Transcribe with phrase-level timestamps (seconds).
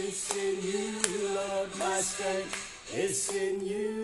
[0.00, 2.86] It's in you, Lord, my strength.
[2.92, 4.02] It's in you,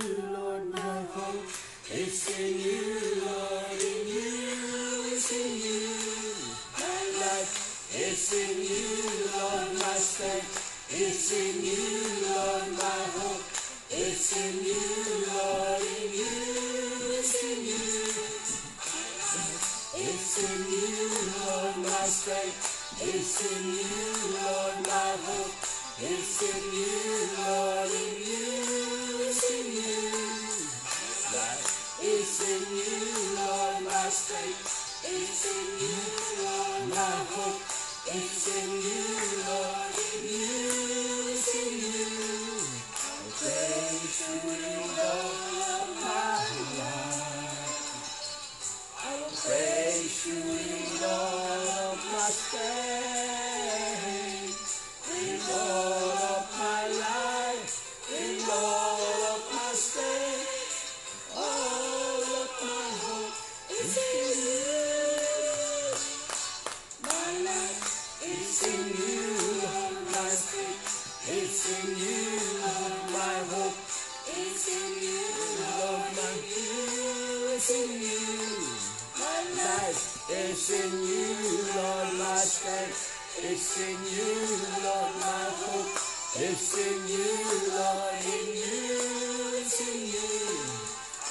[80.56, 81.34] It's in you,
[81.74, 83.10] Lord, my strength.
[83.42, 84.38] It's in you,
[84.86, 85.98] Lord, my hope.
[86.38, 87.34] It's in you,
[87.74, 90.46] Lord, in you, it's in you.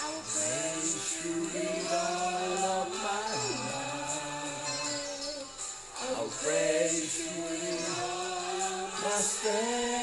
[0.03, 3.31] Our praise you Lord, all of my
[3.71, 4.27] life.
[6.03, 7.31] Our praise you
[7.95, 10.02] Lord, my strength.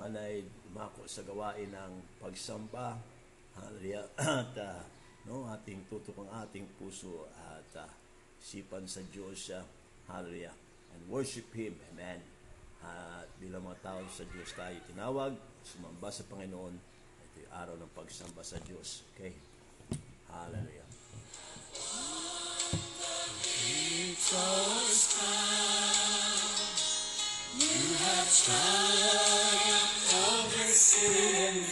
[0.00, 0.40] man ay
[0.72, 2.96] mako sa gawain ng pagsamba
[3.60, 3.68] ah,
[4.16, 4.80] at uh,
[5.28, 7.92] no, ating tutok ang ating puso at ah, uh,
[8.40, 9.52] sipan sa Diyos.
[9.52, 9.60] Uh,
[10.08, 10.56] hallelujah.
[10.96, 11.76] And worship Him.
[11.92, 12.24] Amen.
[12.80, 16.74] At bilang mga tao sa Diyos tayo tinawag, sumamba sa Panginoon.
[17.20, 19.04] Ito yung araw ng pagsamba sa Diyos.
[19.12, 19.36] Okay?
[20.32, 20.88] Hallelujah.
[27.58, 27.66] You
[27.98, 29.69] have triumphed.
[31.12, 31.69] Yeah.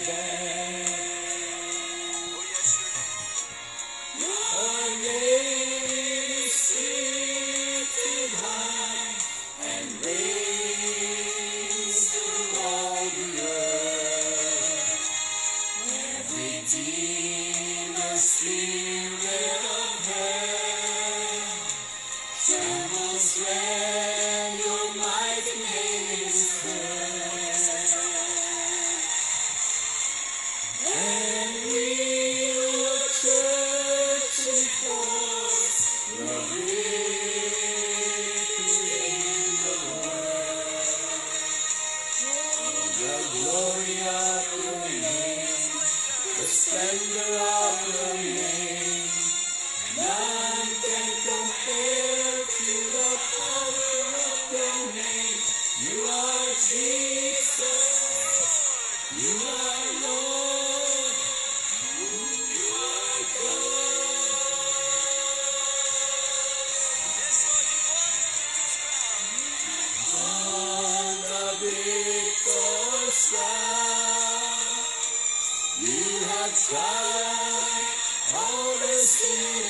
[76.69, 76.77] Sky
[78.37, 79.68] all the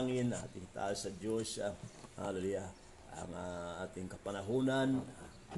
[0.00, 0.32] tayo manalangin.
[0.32, 1.60] Ating taas sa Diyos.
[1.60, 1.76] ah,
[2.16, 2.68] Hallelujah.
[3.20, 4.96] Ang ah, ating kapanahunan.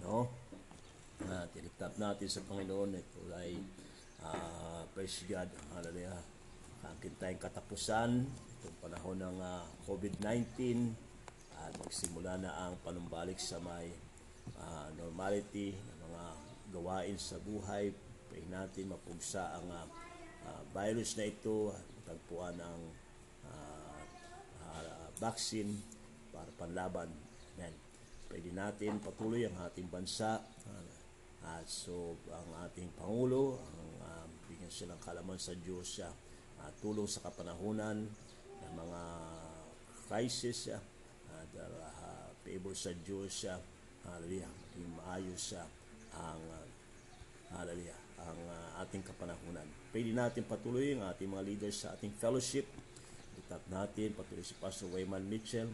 [0.02, 0.26] No?
[1.22, 2.98] Uh, tinitap natin sa Panginoon.
[2.98, 3.54] Ito ay
[4.26, 5.46] ah, praise God.
[5.78, 6.18] Hallelujah.
[6.82, 8.26] Akin tayong katapusan.
[8.26, 10.90] Itong panahon ng ah, COVID-19.
[11.62, 13.94] At magsimula na ang panumbalik sa may
[14.58, 16.24] ah, normality ng mga
[16.74, 17.94] gawain sa buhay.
[18.26, 19.86] Pray natin mapugsa ang ah,
[20.74, 21.70] virus na ito
[22.02, 23.01] tagpuan ng ah,
[25.22, 25.70] vaccine
[26.34, 27.06] para panlaban.
[27.54, 27.74] Amen.
[28.26, 30.42] Pwede natin patuloy ang ating bansa.
[31.42, 36.10] at so, ang ating Pangulo, ang ah, bigyan siya ng kalaman sa Diyos siya,
[36.62, 37.98] ah, tulong sa kapanahunan
[38.62, 39.02] ng mga
[40.06, 40.78] crisis siya,
[41.32, 43.56] at uh, favor sa Diyos siya,
[44.04, 45.64] hallelujah, maging maayos siya
[46.12, 46.66] ang ah,
[47.58, 49.64] hallelujah, ang ah, ating kapanahunan.
[49.88, 52.68] Pwede natin patuloy ang ating mga leaders sa ating fellowship.
[53.52, 55.68] Itap natin patuloy si Pastor Wayman Mitchell,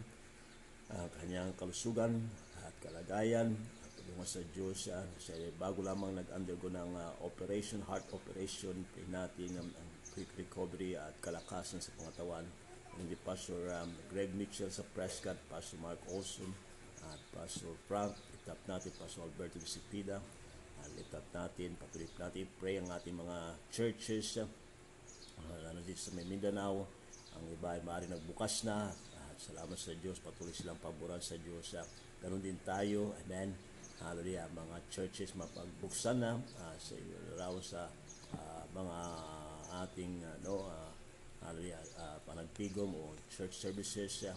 [0.91, 2.11] ang kanyang kalusugan
[2.59, 4.99] at kalagayan at tulungan sa Diyos siya.
[5.15, 8.83] Siya ay bago lamang nag-undergo ng ah, operation, heart operation.
[8.91, 12.43] Pray natin ang, ang quick recovery at kalakasan sa pangatawan.
[12.99, 16.51] Hindi Pastor um, Greg Mitchell sa Prescott, Pastor Mark Olson,
[17.07, 18.11] at Pastor Frank.
[18.43, 20.19] Itap natin Pastor Alberto Visipida.
[20.19, 24.35] Uh, lift up natin, patuloy natin pray ang ating mga churches.
[24.35, 26.98] Uh, lalo dito sa Mindanao,
[27.39, 28.91] ang iba ay maaari nagbukas na.
[28.91, 31.71] At salamat sa Diyos, patuloy silang paboran sa Diyos.
[31.71, 31.87] Uh,
[32.19, 33.55] ganun din tayo, amen.
[33.99, 36.95] Hallelujah, mga churches mapagbuksan na uh, sa
[37.35, 37.87] raw sa
[38.35, 38.99] uh, mga
[39.83, 40.91] ating ano, uh,
[41.43, 44.23] hallelujah, uh, panagpigom o church services.
[44.23, 44.35] Uh,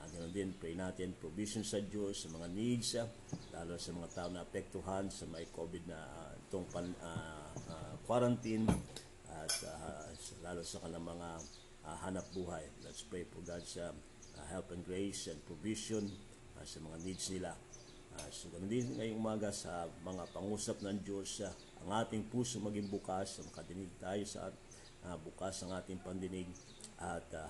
[0.00, 3.08] uh, ganun din, pray natin provision sa Diyos, sa mga needs, uh,
[3.52, 7.94] lalo sa mga tao na apektuhan sa may COVID na uh, itong pan, uh, uh,
[8.08, 8.64] quarantine
[9.28, 10.08] at uh,
[10.44, 11.28] lalo sa kanilang mga
[11.86, 12.62] uh, hanap buhay.
[12.82, 13.92] Let's pray for God's uh,
[14.38, 16.10] uh, help and grace and provision
[16.58, 17.54] uh, sa mga needs nila.
[18.12, 21.52] Uh, so ganun din ngayong umaga sa mga pangusap ng Diyos, uh,
[21.82, 24.52] ang ating puso maging bukas, makadinig tayo sa
[25.08, 26.46] uh, bukas ang ating pandinig
[27.00, 27.48] at uh,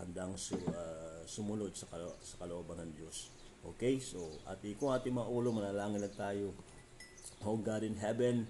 [0.00, 3.28] handang su, uh, sumunod sa, kalo, sa kalooban ng Diyos.
[3.60, 6.56] Okay, so at kung ating mga ulo, manalangin lang tayo.
[7.44, 8.48] Oh God in heaven,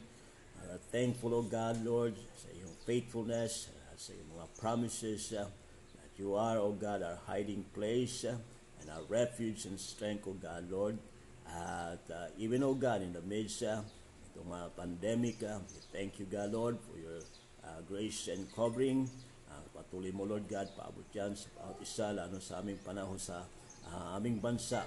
[0.62, 5.45] uh, thankful, oh God, Lord, sa iyong faithfulness, sa iyong mga promises, uh,
[6.00, 8.33] that you are, oh God, our hiding place uh,
[8.80, 10.97] and our refuge and strength, oh God, Lord.
[11.45, 13.85] At uh, even, oh God, in the midst uh,
[14.33, 17.21] itong pandemic, uh, we thank you, God, Lord, for your
[17.61, 19.04] uh, grace and covering.
[19.52, 23.45] Uh, patuloy mo, Lord God, paabot yan sa bawat isa, lalo sa aming panahon sa
[23.85, 24.80] uh, aming bansa.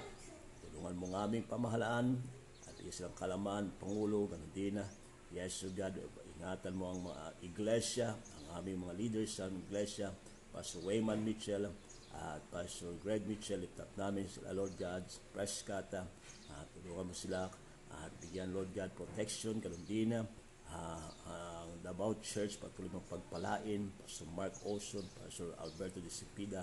[0.58, 2.18] Tulungan mo ng aming pamahalaan
[2.66, 4.90] at isang kalaman, Pangulo, ganun din na.
[5.30, 5.98] Yes, O God,
[6.38, 8.14] ingatan mo ang mga iglesia,
[8.54, 10.14] ang aming mga leaders sa iglesia,
[10.54, 11.66] Pastor Wayman Mitchell,
[12.14, 15.02] at Pastor Greg Mitchell, lift up namin sila, Lord God,
[15.34, 17.50] Prescott, at tulungan mo sila,
[17.90, 20.22] at bigyan, Lord God, protection, ganun din na.
[20.70, 26.62] Ah, ang Davao Church, patuloy mong pagpalain, Pastor Mark Olson, Pastor Alberto de Cepida,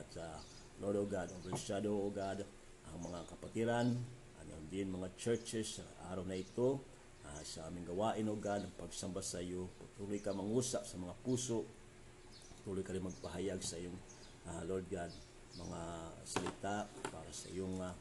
[0.00, 0.40] at uh,
[0.80, 2.48] Lord, O God, overshadow, O God,
[2.88, 3.92] ang mga kapatiran,
[4.40, 6.80] ano din mga churches sa araw na ito,
[7.30, 11.14] ah, sa aming gawain, O God, ang pagsamba sa iyo, patuloy ka mangusap sa mga
[11.22, 11.62] puso,
[12.58, 13.94] patuloy ka rin magpahayag sa iyong,
[14.50, 15.14] ah, Lord God,
[15.54, 15.80] mga
[16.26, 17.94] salita para sa iyong ah,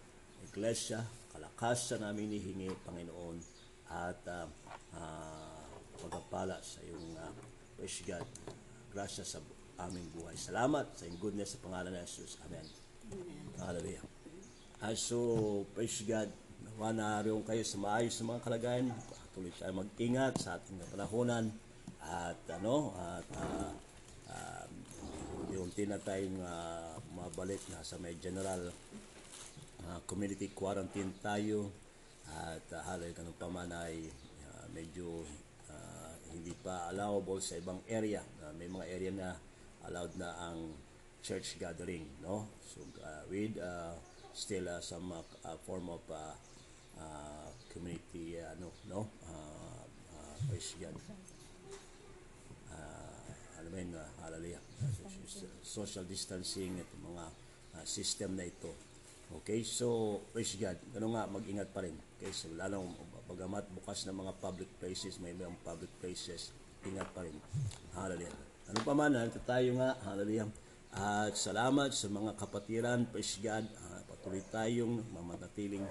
[0.49, 3.37] iglesia, kalakasan namin hihingi, Panginoon,
[3.89, 4.45] at uh,
[4.93, 5.65] uh,
[5.97, 7.33] pagpapala sa iyong uh,
[7.73, 8.25] praise God,
[8.93, 9.41] grasya sa
[9.81, 10.37] aming buhay.
[10.37, 12.37] Salamat sa iyong goodness sa pangalan ni Jesus.
[12.45, 12.65] Amen.
[13.57, 14.05] Hallelujah.
[14.79, 16.29] Ah, so, praise God,
[16.63, 18.87] nawa na rin kayo sa maayos sa mga kalagayan.
[19.39, 21.47] Patuloy tayo mag-ingat sa ating panahonan.
[22.03, 23.71] At ano, at ah,
[24.27, 24.67] ah,
[25.55, 28.67] unti na ah, mabalik na sa may general
[29.87, 31.71] ah, community quarantine tayo.
[32.27, 34.11] At uh, halay ganun pa man ay
[34.43, 35.23] ah, medyo
[35.71, 38.19] ah, hindi pa allowable sa ibang area.
[38.43, 39.39] Ah, may mga area na
[39.87, 40.75] allowed na ang
[41.23, 42.43] church gathering, no?
[42.59, 43.95] So uh, with uh,
[44.35, 46.35] still uh, some uh, uh, form of uh,
[46.97, 49.01] uh, community uh, ano, no?
[49.27, 49.83] Uh,
[50.15, 50.95] uh, praise God.
[52.73, 53.29] Uh,
[53.61, 54.09] alam mo yun, uh.
[54.19, 54.19] Uh,
[55.61, 57.25] social distancing at mga
[57.77, 58.73] uh, system na ito.
[59.29, 60.73] Okay, so praise God.
[60.97, 61.93] Ano nga, mag-ingat pa rin.
[62.17, 62.97] Okay, so lalong
[63.29, 66.49] bagamat bukas na mga public places, may mga public places,
[66.81, 67.37] ingat pa rin.
[67.93, 68.33] Hallelujah.
[68.73, 70.49] Ano pa man, nandito tayo nga, hallelujah.
[70.89, 73.69] At salamat sa mga kapatiran, praise God.
[73.85, 75.85] Ah, patuloy tayong mamanatiling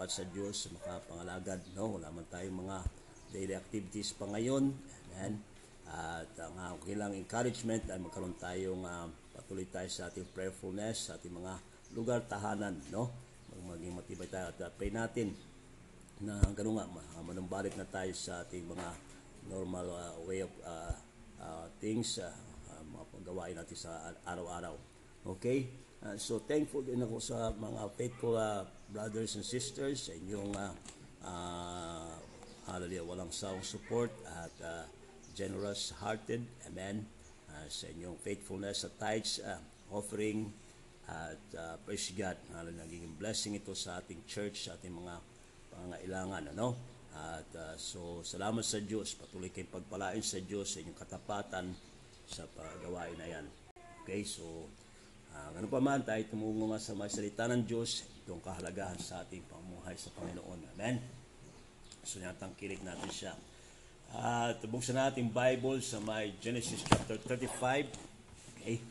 [0.00, 1.60] tapat sa Diyos makapangalagad.
[1.76, 2.00] No?
[2.00, 2.88] Wala man tayong mga
[3.36, 4.72] daily activities pa ngayon.
[5.12, 5.44] Amen.
[5.92, 11.20] At ang uh, kailang encouragement ay magkaroon tayong ah, patuloy tayo sa ating prayerfulness, sa
[11.20, 11.52] ating mga
[11.92, 12.80] lugar tahanan.
[12.88, 13.12] No?
[13.52, 15.36] Mag- Maging matibay tayo at uh, pray natin
[16.24, 18.88] na gano'n nga, ma- manumbalik na tayo sa ating mga
[19.52, 20.96] normal uh, way of uh,
[21.44, 22.32] uh, things, uh,
[22.72, 24.80] uh, mga paggawain natin sa araw-araw.
[25.36, 25.68] Okay?
[26.00, 30.74] Uh, so thankful din ako sa mga faithful uh, brothers and sisters sa inyong uh,
[31.22, 32.14] uh,
[32.66, 34.84] hallelujah, walang sawang support at uh,
[35.34, 36.42] generous hearted.
[36.66, 37.06] Amen.
[37.50, 39.58] Uh, sa inyong faithfulness sa tithes, uh,
[39.90, 40.50] offering,
[41.10, 45.18] at uh, praise God, hallelujah, naging blessing ito sa ating church, sa ating mga
[45.74, 46.78] pangailangan, ano?
[47.10, 49.18] At uh, so, salamat sa Diyos.
[49.18, 51.74] Patuloy kayong pagpalain sa Diyos sa inyong katapatan
[52.30, 53.46] sa paggawain na yan.
[54.06, 54.70] Okay, so,
[55.34, 59.22] uh, ano pa man, tayo tumungo nga sa mga salita ng Diyos, itong kahalagahan sa
[59.26, 60.60] ating pamumuhay sa Panginoon.
[60.76, 61.02] Amen?
[62.06, 63.34] So, yatang kilig natin siya.
[64.10, 67.86] Uh, buksan natin Bible sa may Genesis chapter 35.
[68.58, 68.82] Okay?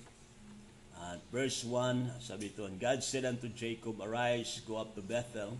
[0.99, 5.55] At verse 1, sabi ito, And God said unto Jacob, Arise, go up to Bethel,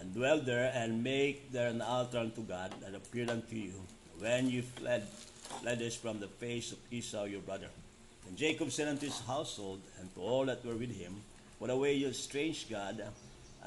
[0.00, 3.76] and dwell there, and make there an altar unto God that appeared unto you,
[4.18, 5.04] when you fled,
[5.60, 7.68] fleddest from the face of Esau your brother.
[8.32, 11.16] And Jacob said unto his household, and to all that were with him,
[11.58, 13.04] Put away your strange God,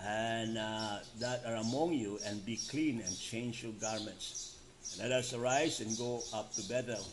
[0.03, 4.57] and uh, that are among you, and be clean, and change your garments.
[4.93, 7.05] And let us arise and go up to Bethel,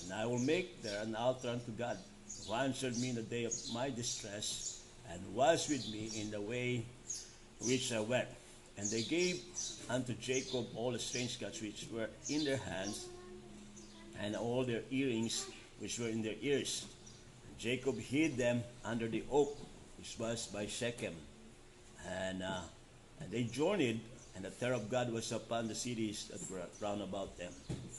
[0.00, 1.98] and I will make there an altar unto God,
[2.46, 6.40] who answered me in the day of my distress, and was with me in the
[6.40, 6.84] way
[7.62, 8.28] which I went.
[8.78, 9.42] And they gave
[9.90, 13.08] unto Jacob all the strange gods which were in their hands,
[14.20, 15.46] and all their earrings
[15.78, 16.86] which were in their ears.
[17.58, 19.56] Jacob hid them under the oak
[20.06, 21.14] which was by Shechem.
[22.08, 22.60] And, uh,
[23.20, 24.00] and they journeyed,
[24.36, 27.52] and the terror of God was upon the cities that were round about them.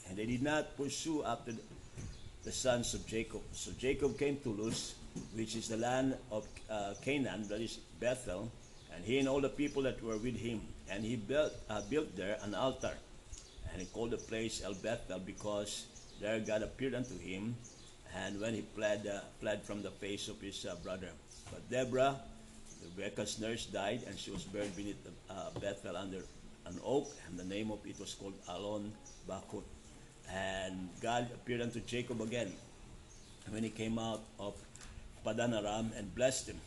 [0.08, 1.52] And they did not pursue after
[2.44, 3.42] the, sons of Jacob.
[3.52, 4.94] So Jacob came to Luz,
[5.34, 8.50] which is the land of uh, Canaan, that is Bethel,
[8.94, 10.62] and he and all the people that were with him.
[10.90, 12.94] And he built, uh, built there an altar.
[13.70, 15.84] And he called the place El Bethel because
[16.20, 17.56] there God appeared unto him,
[18.14, 21.10] and when he fled, uh, fled from the face of his uh, brother.
[21.50, 22.16] But Deborah,
[22.96, 24.98] Rebekah's nurse, died, and she was buried beneath
[25.30, 26.22] uh, Bethel under
[26.66, 28.92] an oak, and the name of it was called Alon
[29.28, 29.64] Bakut.
[30.30, 32.52] And God appeared unto Jacob again
[33.50, 34.54] when he came out of
[35.24, 36.60] Padan Aram and blessed him.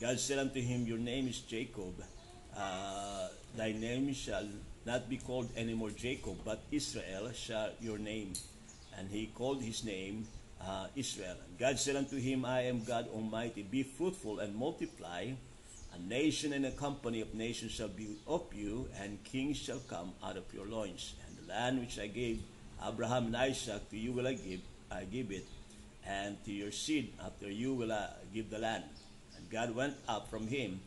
[0.00, 1.94] God said unto him, Your name is Jacob.
[2.56, 4.46] Uh, thy name shall
[4.84, 8.32] not be called anymore Jacob, but Israel shall your name.
[8.98, 10.26] And he called his name
[10.60, 11.36] uh, Israel.
[11.46, 13.62] And God said unto him, I am God Almighty.
[13.62, 15.30] Be fruitful and multiply.
[15.94, 20.12] A nation and a company of nations shall be of you, and kings shall come
[20.24, 21.14] out of your loins.
[21.26, 22.40] And the land which I gave
[22.86, 25.46] Abraham and Isaac to you will I give, I give it,
[26.06, 28.84] and to your seed after you will I give the land.
[29.36, 30.80] And God went up from him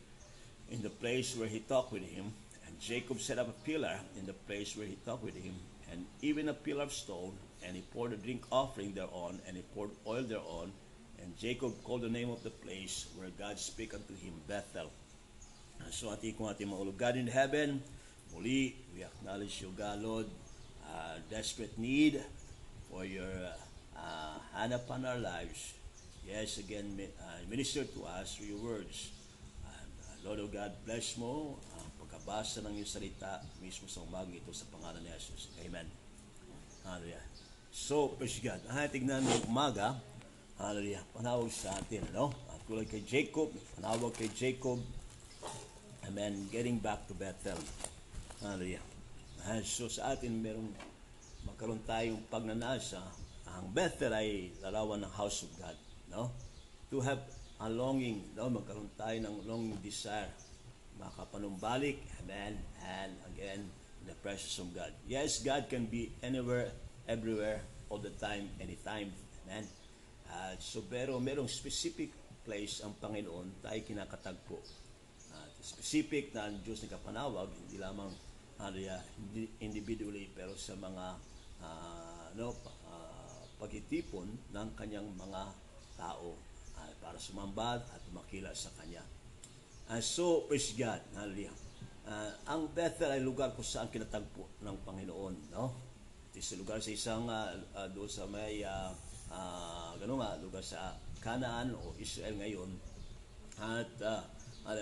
[0.70, 2.32] in the place where he talked with him,
[2.66, 5.54] and Jacob set up a pillar in the place where he talked with him,
[5.92, 7.32] and even a pillar of stone,
[7.66, 10.70] and he poured a drink offering thereon, and he poured oil thereon,
[11.18, 14.86] and Jacob called the name of the place where God spake unto him Bethel.
[15.90, 17.82] So ating kung ating mga God in heaven,
[18.30, 20.26] muli, we acknowledge you, God, Lord,
[20.86, 22.22] uh, desperate need
[22.88, 23.34] for your
[23.98, 25.74] uh, hand upon our lives.
[26.22, 29.10] Yes, again, uh, minister to us through your words.
[29.66, 34.30] And, uh, Lord, oh God, bless mo ang pagkabasa ng iyong salita mismo sa umaga
[34.30, 35.50] ito sa pangalan ni Jesus.
[35.62, 35.86] Amen.
[36.86, 37.25] Hallelujah.
[37.76, 38.56] So, praise God.
[38.72, 40.00] Ah, tignan mo umaga.
[40.56, 41.04] Hallelujah.
[41.12, 42.32] Panawag sa atin, no?
[42.48, 44.80] At tulad kay Jacob, panawag kay Jacob.
[46.08, 46.48] Amen.
[46.48, 47.60] Getting back to Bethel.
[48.40, 48.80] Hallelujah.
[49.44, 50.72] Ah, so sa atin, merong
[51.44, 53.04] magkaroon tayong pagnanasa.
[53.60, 55.76] Ang Bethel ay larawan ng house of God,
[56.08, 56.32] no?
[56.88, 57.20] To have
[57.60, 58.48] a longing, no?
[58.48, 60.32] Magkaroon tayo ng longing desire.
[60.96, 63.68] Makapanumbalik, amen, and again,
[64.00, 64.96] in the presence of God.
[65.04, 66.72] Yes, God can be anywhere,
[67.06, 69.14] everywhere, all the time, anytime,
[69.46, 69.64] amen.
[70.26, 72.10] At so pero merong specific
[72.42, 74.58] place ang Panginoon tayo kinakatagpo.
[75.34, 78.10] At specific na ang Diyos nagkapanawag, hindi lamang
[78.58, 81.06] hallelujah, hindi- individually pero sa mga
[81.62, 85.42] ah, ano, pa- ah, pagtitipon ng kanyang mga
[85.96, 86.34] tao
[86.78, 89.02] ah, para sumamba at makila sa kanya.
[89.86, 90.98] And so, praise God.
[91.14, 91.54] Hallelujah.
[92.06, 95.34] Ah, ang Bethel ay lugar kung saan kinatagpo ng Panginoon.
[95.54, 95.85] No?
[96.36, 98.92] Sa lugar sa isang ah, ah, doon sa may uh,
[99.96, 100.92] gano'n nga, lugar sa
[101.24, 102.70] Canaan o Israel ngayon.
[103.56, 104.20] At uh,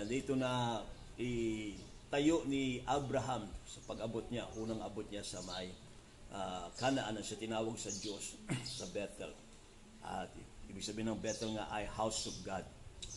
[0.03, 0.83] dito na
[1.15, 5.71] itayo ni Abraham sa pag-abot niya, unang abot niya sa may
[6.75, 8.35] Canaan na siya tinawag sa Diyos
[8.67, 9.31] sa Bethel.
[10.03, 10.27] At
[10.67, 12.67] ibig sabihin ng Bethel nga ay house of God.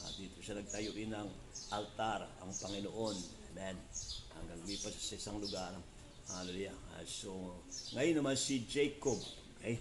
[0.07, 1.29] At dito siya nagtayo rin ng
[1.75, 3.17] altar ang Panginoon.
[3.51, 3.75] Amen.
[4.31, 5.75] Hanggang lumipas sa isang lugar.
[6.29, 6.77] Hallelujah.
[6.93, 7.57] Ah, so,
[7.97, 9.17] ngayon naman si Jacob.
[9.61, 9.81] Okay?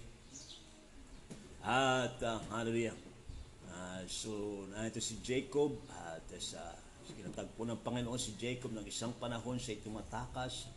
[1.60, 2.96] At, uh, hallelujah.
[3.68, 6.72] Ah, so, nandito si Jacob at uh, sa
[7.08, 10.68] kinatagpo ng Panginoon si Jacob ng isang panahon siya tumatakas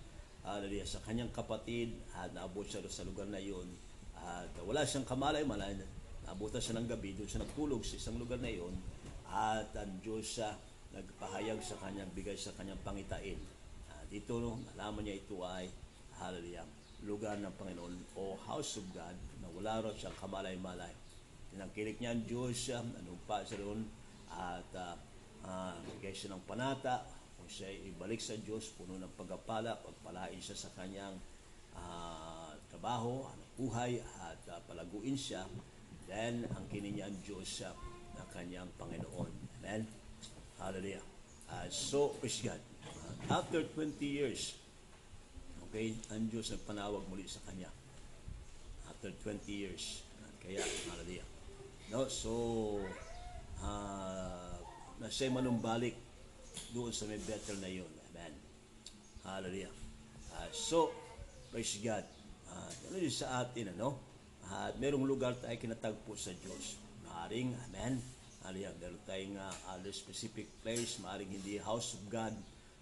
[0.47, 3.67] hallelujah, sa kanyang kapatid at naabot siya sa lugar na yun
[4.15, 5.75] at uh, wala siyang kamalay malay
[6.23, 8.71] naabutan siya ng gabi doon siya nagtulog sa isang lugar na yun
[9.27, 10.55] at ang Diyos siya
[10.95, 13.39] nagpahayag sa kanyang bigay sa kanyang pangitain
[14.11, 15.71] dito no, nalaman niya ito ay
[16.19, 16.67] hallelujah
[17.07, 20.93] lugar ng Panginoon o house of God na wala rin siyang kamalay-malay.
[21.49, 23.81] Tinangkilik niya ang Diyos siya nanumpa siya doon
[24.29, 24.95] at uh,
[25.47, 27.01] uh, bigay siya ng panata
[27.41, 31.17] kung siya ibalik sa Diyos puno ng pagpapala pagpalain siya sa kanyang
[31.73, 33.25] ah, trabaho
[33.57, 35.49] buhay at ah, palaguin siya.
[36.05, 37.73] Then ang kinin niya ang Diyos siya
[38.13, 39.31] na kanyang Panginoon.
[39.61, 39.89] Amen?
[40.61, 41.01] Hallelujah.
[41.49, 42.61] Ah, so praise God.
[42.61, 42.70] Ah,
[43.29, 44.55] after 20 years
[45.69, 47.69] okay ang Diyos nagpanawag muli sa kanya
[48.89, 51.27] after 20 years At kaya hallelujah
[51.93, 52.33] no so
[53.61, 54.51] ah
[55.01, 55.97] na siya manumbalik
[56.77, 57.89] doon sa may Bethel na yun.
[58.11, 58.33] Amen.
[59.25, 59.73] Hallelujah.
[60.37, 60.93] Ah, so,
[61.49, 62.05] praise God.
[62.45, 63.97] Uh, ano yun sa atin, ano?
[64.45, 66.77] At merong lugar tayo kinatagpo sa Diyos.
[67.07, 67.97] Maaring, amen.
[68.45, 68.77] Hallelujah.
[68.77, 72.35] Meron tayong uh, specific place, maaring hindi house of God.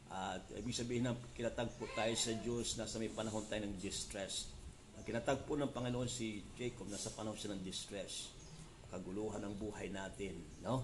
[0.10, 4.50] At ibig sabihin na kinatagpo tayo sa Diyos, nasa may panahon tayo ng distress.
[4.98, 8.34] Ang kinatagpo ng Panginoon si Jacob, nasa panahon siya ng distress.
[8.90, 10.34] Kaguluhan ng buhay natin,
[10.66, 10.82] no?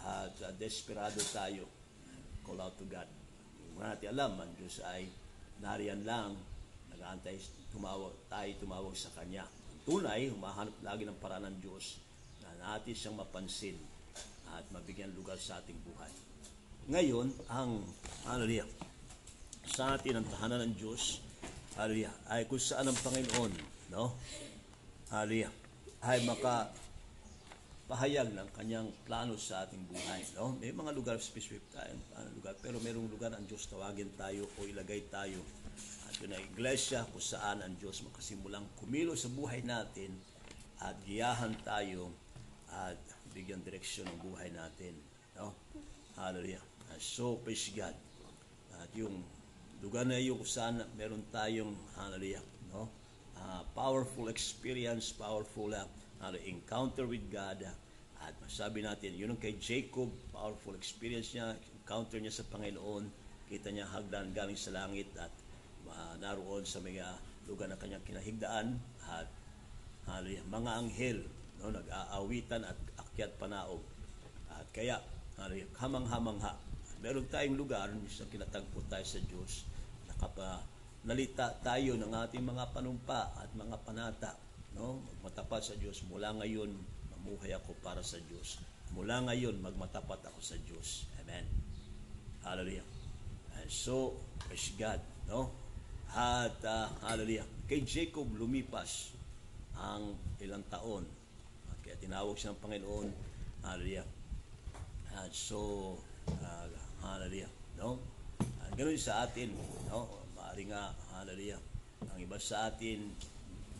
[0.00, 1.68] At uh, desperado tayo.
[2.40, 3.08] Call out to God.
[3.76, 5.12] Mga natin alam, ang Diyos ay
[5.60, 6.32] nariyan lang,
[6.88, 7.36] nag-aantay,
[7.68, 9.44] tumawag, tayo tumawag sa Kanya.
[9.44, 12.00] Ang tunay, humahanap lagi ng paraan ng Diyos
[12.40, 13.76] na natin siyang mapansin
[14.54, 16.33] at mabigyan lugar sa ating buhay.
[16.84, 17.80] Ngayon, ang,
[18.28, 18.68] hallelujah,
[19.64, 21.24] sa atin ang tahanan ng Diyos,
[21.80, 23.52] hallelujah, ay kung saan ang Panginoon,
[23.88, 24.12] no?
[25.08, 25.48] Hallelujah,
[26.04, 26.68] ay maka
[27.88, 30.24] pahayag ng kanyang plano sa ating buhay.
[30.36, 30.56] No?
[30.60, 34.68] May mga lugar specific tayo, ano, lugar, pero mayroong lugar ang Diyos tawagin tayo o
[34.68, 35.40] ilagay tayo.
[36.08, 40.16] At yun ay iglesia kung saan ang Diyos makasimulang kumilo sa buhay natin
[40.80, 42.12] at giyahan tayo
[42.72, 42.96] at
[43.36, 44.96] bigyan direksyon ng buhay natin.
[45.36, 45.52] No?
[46.16, 46.73] Hallelujah.
[46.94, 47.90] And so, praise God.
[48.78, 49.26] At yung
[49.82, 52.38] lugar na yun kung saan meron tayong, hallelujah,
[52.70, 52.86] no?
[53.34, 55.90] Ah, powerful experience, powerful uh,
[56.46, 57.66] encounter with God.
[58.22, 63.10] At masabi natin, yun ang kay Jacob, powerful experience niya, encounter niya sa Panginoon,
[63.50, 65.34] kita niya hagdan galing sa langit at
[65.90, 67.10] uh, naroon sa mga
[67.50, 68.78] lugar na kanyang kinahigdaan
[69.10, 69.26] at
[70.06, 71.18] hallelujah, mga anghel
[71.58, 73.82] no, nag-aawitan at akyat panaog.
[74.46, 75.02] At kaya,
[75.34, 76.63] hallelujah, hamang-hamangha.
[77.04, 79.68] Meron tayong lugar, sa kinatagpo tayo sa Diyos,
[80.08, 80.64] nakapa,
[81.04, 84.32] nalita tayo ng ating mga panumpa at mga panata
[84.72, 85.04] no?
[85.20, 86.02] Magmatapat sa Diyos.
[86.08, 86.70] Mula ngayon
[87.12, 88.58] mamuhay ako para sa Diyos.
[88.94, 91.04] Mula ngayon magmatapat ako sa Diyos.
[91.22, 91.46] Amen.
[92.40, 92.86] Hallelujah.
[93.58, 95.50] And so praise God no?
[96.14, 97.46] At uh, hallelujah.
[97.66, 99.14] Kay Jacob lumipas
[99.74, 101.02] ang ilang taon.
[101.82, 103.08] Kaya tinawag siya ng Panginoon.
[103.66, 104.06] Hallelujah.
[105.14, 105.94] At so
[106.42, 108.00] uh, hallelujah no
[108.40, 109.52] at ganun sa atin
[109.92, 111.60] no maaring nga hallelujah
[112.08, 113.12] ang iba sa atin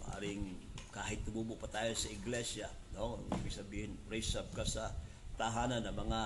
[0.04, 3.18] maaring kahit tumubo pa tayo sa iglesia, no?
[3.42, 4.94] Ibig sabihin, raise up ka sa
[5.34, 6.20] tahanan ng mga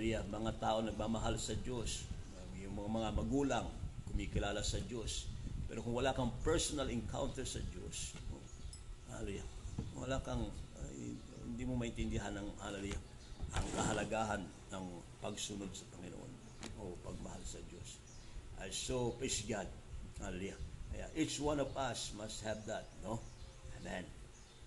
[0.00, 2.08] yan, mga tao nagmamahal sa Diyos,
[2.56, 3.66] yung mga, mga magulang
[4.08, 5.28] kumikilala sa Diyos.
[5.68, 8.40] Pero kung wala kang personal encounter sa Diyos, no?
[9.12, 9.44] hallelujah,
[9.92, 10.48] wala kang
[10.80, 11.12] ay,
[11.52, 13.00] hindi mo maintindihan ang hallelujah,
[13.52, 14.84] ang kahalagahan ng
[15.20, 16.19] pagsunod sa Panginoon
[16.80, 17.90] o pagmahal sa Diyos.
[18.60, 19.68] Uh, so, praise God.
[20.20, 20.58] Hallelujah.
[20.92, 23.20] Kaya each one of us must have that, no?
[23.80, 24.04] Amen.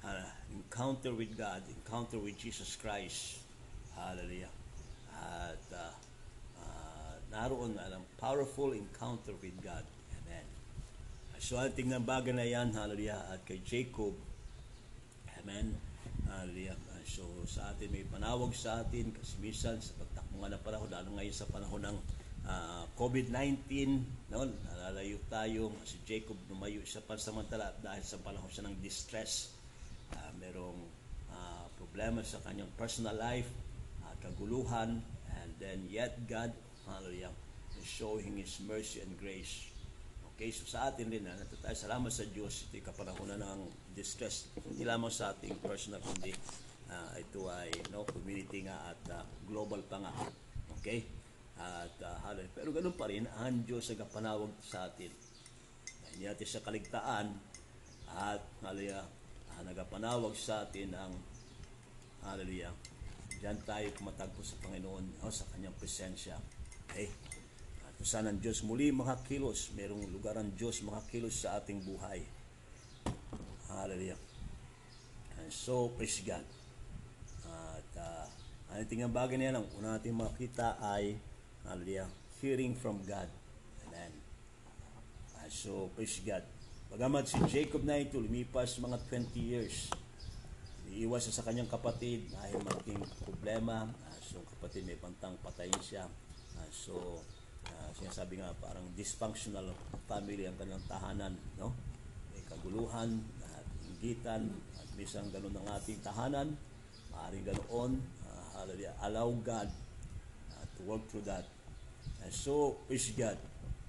[0.03, 3.39] Uh, encounter with God, encounter with Jesus Christ.
[3.93, 4.49] Hallelujah.
[5.13, 5.93] At uh,
[6.59, 9.85] uh, naroon ang powerful encounter with God.
[10.23, 10.45] Amen.
[11.37, 14.15] So, ang tingnan bagay na yan, hallelujah, at kay Jacob,
[15.43, 15.75] Amen.
[16.31, 16.79] Hallelujah.
[17.03, 21.09] So sa atin may panawag sa atin kasi minsan sa pagtakbo nga ng panahon, lalo
[21.17, 21.97] ngayon sa panahon ng
[22.47, 23.69] ah, COVID-19,
[24.33, 25.73] no, nalalayo tayo.
[25.85, 29.53] Si Jacob lumayo siya pansamantala dahil sa panahon siya ng distress.
[30.13, 30.79] Ah, merong
[31.33, 33.49] ah, problema sa kanyang personal life,
[34.05, 35.01] ah, kaguluhan,
[35.41, 36.53] and then yet God,
[36.85, 37.33] hallelujah,
[37.79, 39.73] is showing His mercy and grace.
[40.33, 43.61] Okay, so sa atin rin, na tayo salamat sa Diyos, ito'y kapanahonan ng
[43.93, 44.49] distress.
[44.57, 46.33] Hindi lamang sa ating personal, kundi
[46.93, 50.13] ah, ito ay no, community nga at ah, global pa nga.
[50.79, 51.03] Okay?
[51.57, 52.53] At ah, hallelujah.
[52.53, 55.09] Pero ganun pa rin, ang Diyos ang kapanawag sa atin.
[56.13, 57.27] Hindi natin sa kaligtaan
[58.13, 59.03] at hallelujah,
[59.57, 61.13] ah, nagapanawag sa atin ang
[62.23, 62.71] hallelujah.
[63.41, 66.37] Diyan tayo kumatagpo sa Panginoon o sa kanyang presensya.
[66.87, 67.09] Okay?
[67.83, 72.23] At saan ang Diyos muli makakilos, merong lugar ang Diyos makakilos sa ating buhay.
[73.67, 74.19] Hallelujah.
[75.41, 76.62] And so, praise God.
[78.73, 81.13] Ang tingnan bagay na yan, ang una natin makita ay,
[81.61, 82.09] hallelujah,
[82.41, 83.29] hearing from God.
[83.85, 84.09] Amen.
[85.37, 86.41] Uh, so, praise God.
[86.89, 89.93] Bagamat si Jacob na ito, lumipas mga 20 years.
[90.89, 93.85] Iiwas siya sa kanyang kapatid dahil malaking problema.
[93.85, 96.09] Uh, so, kapatid may pantang patayin siya.
[96.57, 97.21] Uh, so,
[97.69, 99.69] uh, sinasabi nga parang dysfunctional
[100.09, 101.37] family ang kanilang tahanan.
[101.61, 101.77] No?
[102.33, 103.21] May kaguluhan
[103.53, 104.49] at inggitan
[104.81, 106.57] at minsan ganun ang ating tahanan.
[107.13, 108.01] Maaaring ganoon.
[108.53, 108.93] Hallelujah.
[109.01, 109.69] Allow God
[110.53, 111.45] uh, to work through that.
[112.23, 113.37] And so, praise God.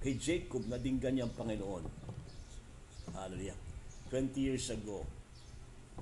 [0.01, 1.85] Kay Jacob, naging ganyan Panginoon.
[3.13, 3.57] Hallelujah.
[4.09, 5.05] 20 years ago,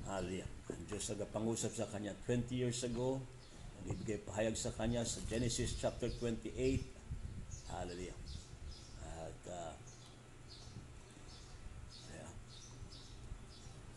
[0.02, 0.48] Hallelujah.
[0.74, 3.22] Ang Diyos nagpangusap sa kanya 20 years ago.
[3.86, 6.50] Nagbibigay pahayag sa kanya sa Genesis chapter 28.
[7.70, 8.18] Hallelujah.
[9.06, 9.72] At uh,
[12.10, 12.30] yeah.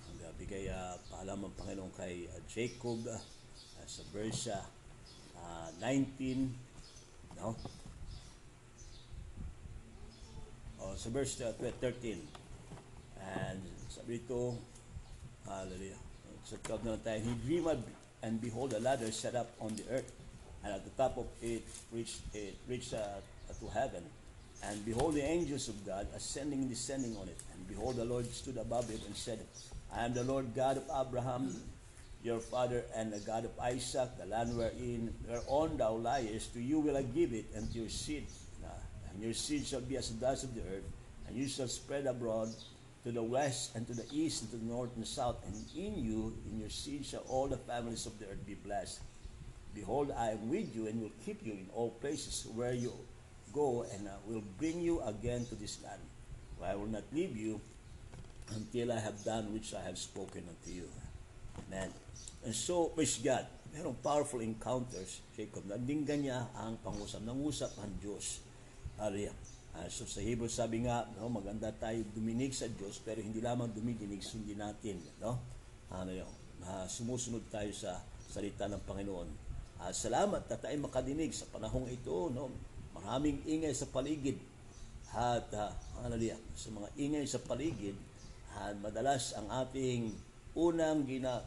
[0.06, 3.18] ang bigay uh, paalam ang Panginoon kay uh, Jacob uh,
[3.88, 4.04] sa
[5.40, 6.52] uh, 19
[7.40, 7.56] no?
[10.84, 12.20] Oh, sa verse uh, 13
[13.24, 14.22] and sabi
[15.48, 15.96] Hallelujah.
[16.44, 17.24] Sa 12 na tayo.
[17.24, 17.84] He dreamed
[18.20, 20.12] and behold a ladder set up on the earth
[20.64, 23.24] and at the top of it reached, it reached uh,
[23.60, 24.04] to heaven.
[24.64, 27.40] And behold the angels of God ascending and descending on it.
[27.54, 29.40] And behold the Lord stood above it and said,
[29.94, 31.56] I am the Lord God of Abraham,
[32.24, 36.80] your father, and the God of Isaac, the land wherein whereon thou liest, to you
[36.80, 38.28] will I give it, and to your seed.
[39.14, 40.84] And your seed shall be as the dust of the earth,
[41.28, 42.50] and you shall spread abroad
[43.04, 45.56] to the west and to the east and to the north and the south, and
[45.76, 49.00] in you, in your seed, shall all the families of the earth be blessed.
[49.74, 52.92] Behold, I am with you and will keep you in all places where you
[53.54, 56.02] go, and I will bring you again to this land.
[56.58, 57.62] For I will not leave you
[58.56, 60.90] until I have done which I have spoken unto you.
[61.66, 61.90] Amen.
[62.46, 65.66] And so, praise God, merong powerful encounters, Jacob.
[65.66, 67.26] Nandinggan niya ang pangusap.
[67.26, 68.42] Nangusap ang Diyos.
[68.98, 69.36] Hallelujah.
[69.78, 73.70] Uh, so sa Hebrew sabi nga, no, maganda tayo duminig sa Diyos pero hindi lamang
[73.70, 75.38] dumidinig, sundin natin, no?
[75.94, 76.34] Ano yun,
[76.66, 79.30] uh, sumusunod tayo sa salita ng Panginoon.
[79.78, 82.50] Uh, salamat na tayo makadinig sa panahong ito, no?
[82.98, 84.42] Maraming ingay sa paligid.
[85.14, 85.70] At uh,
[86.02, 87.94] hallelujah, sa mga ingay sa paligid,
[88.58, 90.10] uh, madalas ang ating
[90.58, 91.46] unang gina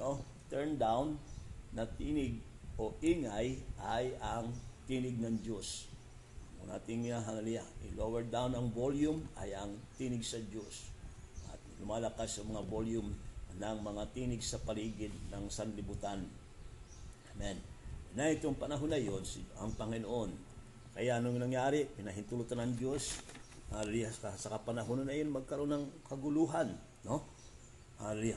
[0.00, 1.20] no, turn down
[1.76, 2.40] na tinig
[2.80, 4.48] o ingay ay ang
[4.88, 5.92] tinig ng Diyos
[6.66, 10.90] kung nating uh, hallelujah, i-lower down ang volume ay ang tinig sa Diyos.
[11.46, 13.14] At lumalakas ang mga volume
[13.54, 16.26] ng mga tinig sa paligid ng sanlibutan.
[17.38, 17.62] Amen.
[18.18, 19.22] Na itong panahon na yon,
[19.62, 20.34] ang Panginoon.
[20.90, 23.22] Kaya anong nangyari, pinahintulutan ng Diyos,
[24.18, 26.74] sa, sa kapanahon na yun, magkaroon ng kaguluhan.
[27.06, 27.22] No?
[27.96, 28.36] Hallelujah.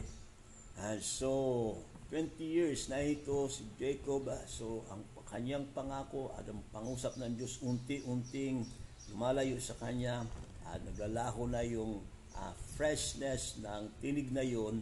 [0.79, 1.75] And so,
[2.07, 7.35] 20 years na ito si Jacob, ah, so ang kanyang pangako at ang pangusap ng
[7.35, 8.63] Diyos unti-unting
[9.11, 10.23] lumalayo sa kanya
[10.63, 11.99] at naglalaho na yung
[12.39, 14.79] ah, freshness ng tinig na yun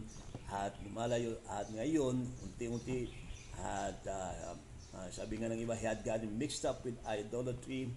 [0.48, 3.10] at lumalayo at ngayon unti-unti
[3.58, 4.54] at ah,
[4.94, 7.90] ah, sabi nga ng iba he had gotten mixed up with idolatry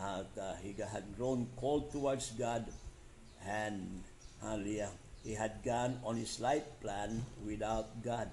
[0.00, 2.66] at ah, he had grown cold towards God
[3.44, 4.00] and
[4.40, 4.90] hallelujah
[5.22, 8.30] he had gone on his life plan without God.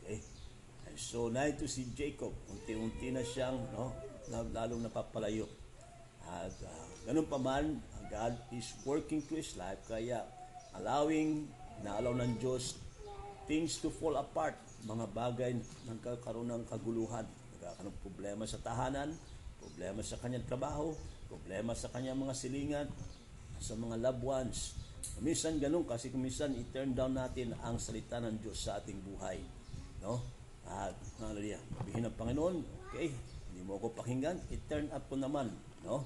[0.00, 0.20] Okay?
[0.86, 2.32] And so na ito si Jacob.
[2.52, 3.96] Unti-unti na siyang no
[4.30, 5.48] lalong napapalayo.
[6.26, 7.80] At uh, ganun pa man,
[8.12, 9.80] God is working to his life.
[9.86, 10.22] Kaya
[10.76, 11.48] allowing,
[11.82, 12.78] na-allow ng Diyos
[13.46, 15.50] things to fall apart, mga bagay
[15.86, 17.22] nagkakaroon ng kaguluhan,
[17.56, 19.14] nagkakaroon problema sa tahanan,
[19.62, 20.90] problema sa kanyang trabaho,
[21.30, 22.88] problema sa kanyang mga silingan,
[23.62, 24.58] sa mga loved ones.
[25.24, 29.40] Minsan ganun kasi kung minsan i-turn down natin ang salita ng Diyos sa ating buhay.
[30.04, 30.20] No?
[30.68, 31.62] At hallelujah.
[31.80, 32.56] Sabihin ng Panginoon,
[32.90, 33.08] okay,
[33.50, 35.48] hindi mo ako pakinggan, i-turn up ko naman.
[35.86, 36.04] No?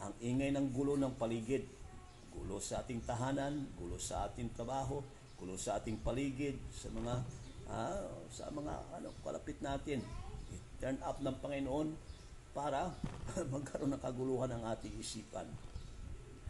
[0.00, 1.64] Ang ingay ng gulo ng paligid,
[2.32, 5.00] gulo sa ating tahanan, gulo sa ating trabaho,
[5.40, 7.14] gulo sa ating paligid, sa mga
[7.70, 10.04] ah, sa mga ano kalapit natin.
[10.52, 11.88] I-turn up ng Panginoon
[12.52, 12.92] para
[13.52, 15.46] magkaroon ng kaguluhan ang ating isipan.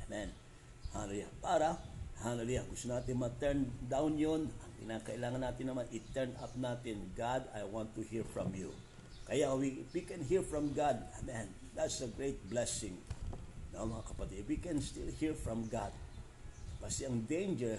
[0.06, 0.49] Amen.
[0.90, 1.30] Hallelujah.
[1.38, 1.78] Para,
[2.22, 4.50] hallelujah, gusto natin ma-turn down yun.
[4.50, 6.98] Ang kinakailangan natin naman, i-turn up natin.
[7.14, 8.74] God, I want to hear from you.
[9.30, 10.98] Kaya we, we can hear from God.
[11.22, 11.46] Amen.
[11.78, 12.98] That's a great blessing.
[13.70, 15.94] No, mga kapatid, we can still hear from God.
[16.82, 17.78] Kasi ang danger,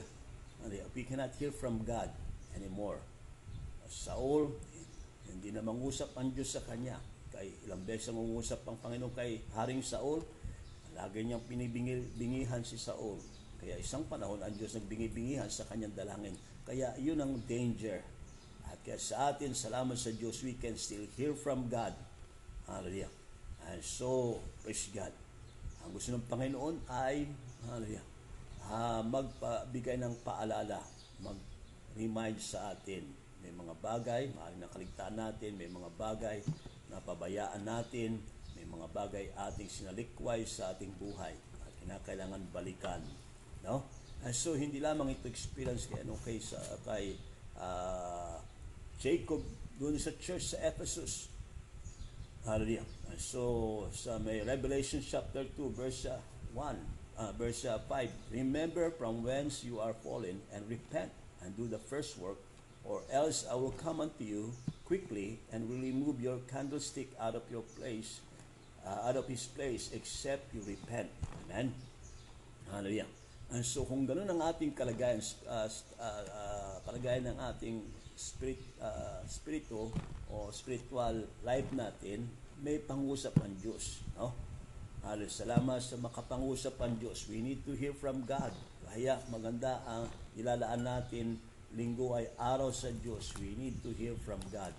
[0.95, 2.07] we cannot hear from God
[2.55, 3.03] anymore.
[3.91, 4.55] Saul,
[5.27, 6.95] hindi na mangusap ang Diyos sa kanya.
[7.35, 10.23] Kay ilang beses ang mangusap ang Panginoon kay Haring Saul,
[10.95, 13.19] lagi niyang pinibingihan si Saul.
[13.61, 16.33] Kaya isang panahon ang Diyos nagbingi-bingihan sa kanyang dalangin.
[16.65, 18.01] Kaya yun ang danger.
[18.65, 21.93] At kaya sa atin, salamat sa Diyos, we can still hear from God.
[22.65, 23.11] Hallelujah.
[23.69, 25.13] And so, praise God.
[25.85, 27.29] Ang gusto ng Panginoon ay,
[27.69, 28.05] hallelujah,
[28.69, 30.81] uh, magpabigay ng paalala,
[31.21, 33.05] mag-remind sa atin.
[33.41, 36.37] May mga bagay, maaaring nakaligtaan natin, may mga bagay
[36.93, 38.21] na pabayaan natin,
[38.71, 43.03] mga bagay ating sinalikway sa ating buhay at kinakailangan balikan.
[43.67, 43.83] No?
[44.21, 47.17] And so, hindi lamang ito experience kay, ano, kay, sa, kay
[47.57, 48.37] uh,
[49.01, 49.41] Jacob
[49.81, 51.25] doon sa church sa Ephesus.
[52.45, 52.85] Hallelujah.
[53.09, 56.05] And so, sa may Revelation chapter 2, verse
[56.53, 56.57] 1,
[57.17, 57.85] uh, verse 5,
[58.33, 61.09] Remember from whence you are fallen, and repent,
[61.41, 62.37] and do the first work,
[62.85, 64.53] or else I will come unto you
[64.85, 68.21] quickly, and will remove your candlestick out of your place,
[68.85, 71.09] uh, out of his place, except you repent.
[71.47, 71.73] Amen?
[72.71, 73.09] Hallelujah.
[73.51, 75.67] And so, kung ganun ang ating kalagayan, uh,
[75.99, 77.83] uh, uh, kalagayan ng ating
[78.15, 79.91] spirit, uh, spirito
[80.31, 82.23] o spiritual life natin,
[82.63, 84.05] may pangusap ang Diyos.
[84.15, 84.31] No?
[85.01, 87.25] Halos salamat sa makapangusap ang Diyos.
[87.25, 88.53] We need to hear from God.
[88.85, 90.05] Kaya maganda ang
[90.37, 91.41] ilalaan natin
[91.73, 93.33] linggo ay araw sa Diyos.
[93.41, 94.71] We need to hear from God.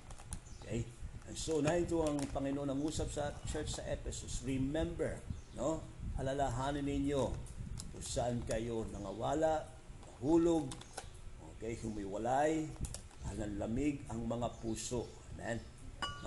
[0.62, 0.86] Okay?
[1.32, 4.44] So, na ito ang Panginoon ang usap sa church sa Ephesus.
[4.44, 5.16] Remember,
[5.56, 5.80] no?
[6.20, 7.22] Alalahanin ninyo
[7.96, 9.64] kung saan kayo nangawala,
[10.04, 10.68] nahulog,
[11.56, 12.68] okay, humiwalay,
[13.56, 15.08] lamig ang mga puso.
[15.34, 15.56] Amen?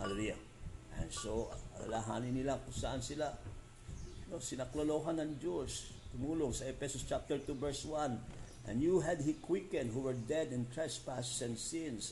[0.02, 0.39] Hallelujah.
[0.98, 3.30] And so, alalahanin nila kung saan sila
[4.32, 5.94] no, sinaklolohan ng Diyos.
[6.15, 8.72] Tumulong sa Ephesus chapter 2 verse 1.
[8.72, 12.10] And you had he quickened who were dead in trespasses and sins,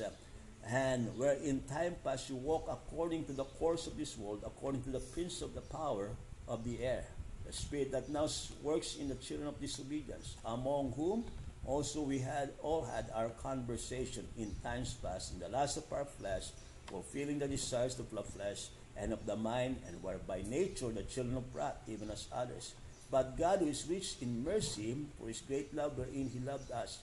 [0.69, 4.81] and where in time past you walk according to the course of this world, according
[4.83, 6.09] to the prince of the power
[6.47, 7.05] of the air,
[7.45, 8.27] the spirit that now
[8.61, 11.25] works in the children of disobedience, among whom
[11.65, 16.05] also we had all had our conversation in times past in the last of our
[16.05, 16.49] flesh,
[16.87, 21.03] fulfilling the desires of the flesh and of the mind, and were by nature the
[21.03, 22.73] children of wrath, even as others.
[23.09, 26.99] But God, who is rich in mercy, for his great love wherein he loved us.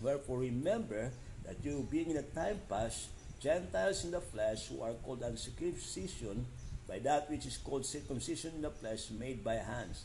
[0.00, 1.12] Wherefore remember
[1.44, 3.08] that you, being in the time past,
[3.40, 6.46] Gentiles in the flesh, who are called uncircumcision,
[6.88, 10.04] by that which is called circumcision in the flesh, made by hands.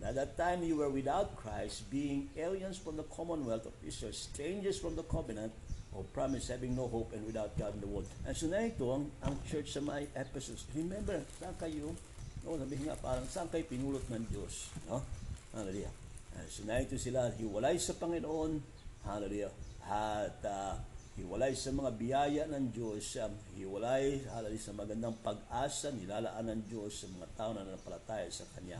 [0.00, 4.12] And at that time you were without Christ, being aliens from the commonwealth of Israel,
[4.12, 5.52] strangers from the covenant
[5.96, 8.06] of promise, having no hope and without God in the world.
[8.26, 10.64] And so na ito ang, ang church sa may Ephesus.
[10.76, 11.92] Remember, saan kayo?
[12.46, 14.70] No, sabihin nga parang saan kayo pinulot ng Diyos?
[14.86, 15.02] No?
[15.52, 15.90] Hallelujah.
[16.38, 18.62] And so na ito sila, hiwalay sa Panginoon.
[19.02, 19.50] Hallelujah.
[19.88, 20.76] At uh,
[21.16, 27.02] hiwalay sa mga biyaya ng Diyos, um, hiwalay hallelujah, sa magandang pag-asa, nilalaan ng Diyos
[27.02, 28.78] sa mga tao na nanampalataya sa Kanya.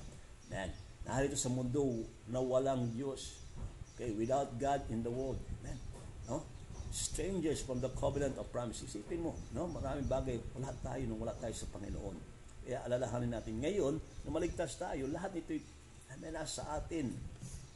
[0.52, 0.68] Man,
[1.08, 3.40] naharito sa mundo na walang Diyos.
[3.96, 5.40] Okay, without God in the world.
[5.58, 5.80] Amen.
[6.28, 6.44] No?
[6.92, 8.84] Strangers from the covenant of promise.
[8.84, 9.66] Isipin mo, no?
[9.66, 12.16] Maraming bagay, wala tayo nung wala tayo sa Panginoon.
[12.68, 17.10] Kaya alalahanin natin ngayon, na maligtas tayo, lahat nito ay nasa atin.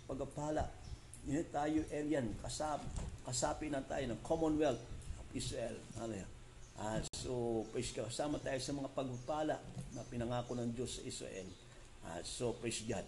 [0.05, 0.82] Pagpapala.
[1.23, 2.83] Hindi tayo alien, kasap,
[3.23, 4.83] kasapi na tayo ng Commonwealth
[5.23, 5.79] of Israel.
[5.95, 6.31] Hallelujah.
[6.83, 8.11] Ah, so, praise God.
[8.11, 9.57] Kasama tayo sa mga pagpapala
[9.95, 11.47] na pinangako ng Diyos sa Israel.
[12.03, 13.07] Ah, so, praise God.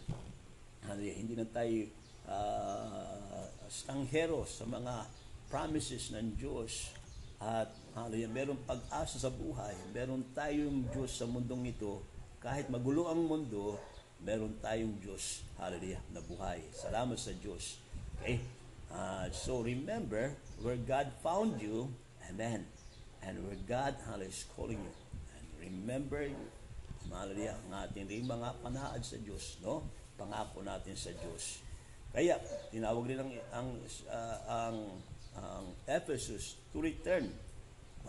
[0.87, 1.17] Hallelujah.
[1.19, 1.91] Hindi na tayo
[2.31, 5.11] uh, stanghero sa mga
[5.51, 6.95] promises ng Diyos.
[7.43, 9.75] At hallelujah, meron pag-asa sa buhay.
[9.91, 12.01] Meron tayong Diyos sa mundong ito.
[12.39, 13.77] Kahit magulo ang mundo,
[14.23, 16.63] meron tayong Diyos, hallelujah, na buhay.
[16.73, 17.84] Salamat sa Diyos.
[18.25, 18.41] Okay?
[18.89, 20.33] Uh, so remember
[20.65, 21.93] where God found you,
[22.33, 22.65] amen,
[23.21, 24.95] and where God, hallelujah, is calling you.
[25.37, 26.33] And remember,
[27.13, 29.85] hallelujah, ang ating rin mga panaad sa Diyos, no?
[30.17, 31.61] Pangako natin sa Diyos.
[32.17, 32.41] Kaya,
[32.73, 33.69] tinawag rin ang, ang,
[34.09, 34.77] uh, ang,
[35.37, 37.29] ang Ephesus to return.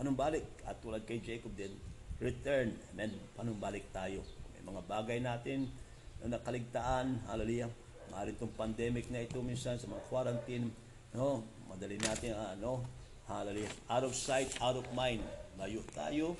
[0.00, 0.48] Panumbalik.
[0.64, 1.76] At tulad kay Jacob din,
[2.24, 2.72] return.
[2.96, 3.12] Amen.
[3.36, 4.24] Panumbalik tayo.
[4.56, 5.68] May mga bagay natin
[6.24, 7.20] na nakaligtaan.
[7.28, 7.68] Hallelujah.
[8.12, 10.70] Maaari itong pandemic na ito minsan sa mga quarantine.
[11.16, 12.84] No, madali natin ano,
[13.26, 13.72] hallelujah.
[13.90, 15.24] Out of sight, out of mind.
[15.56, 16.36] Layo tayo.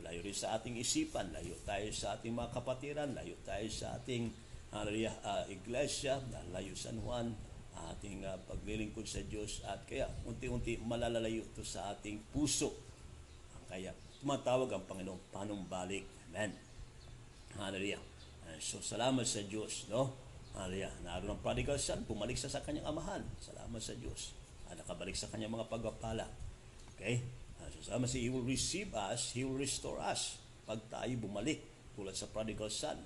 [0.00, 1.28] Layo rin sa ating isipan.
[1.34, 3.10] Layo tayo sa ating mga kapatiran.
[3.12, 4.32] Layo tayo sa ating
[4.70, 6.22] hallelujah, uh, iglesia,
[6.54, 7.34] layo San Juan,
[7.90, 12.70] ating uh, paglilingkod sa Diyos at kaya unti-unti malalalayo ito sa ating puso.
[13.66, 16.06] Kaya tumatawag ang Panginoon, panumbalik.
[16.30, 16.54] Amen.
[17.58, 18.02] Hallelujah.
[18.60, 20.12] So salamat sa Diyos, no?
[20.54, 20.92] Hallelujah.
[21.06, 23.22] Naroon ang prodigal son, bumalik sa sa kanyang amahan.
[23.38, 24.34] Salamat sa Diyos.
[24.66, 26.26] At nakabalik sa kanyang mga pagpapala.
[26.96, 27.22] Okay?
[27.80, 30.36] So salamat sa He will receive us, He will restore us.
[30.66, 31.62] Pag tayo bumalik,
[31.94, 32.98] tulad sa prodigal son.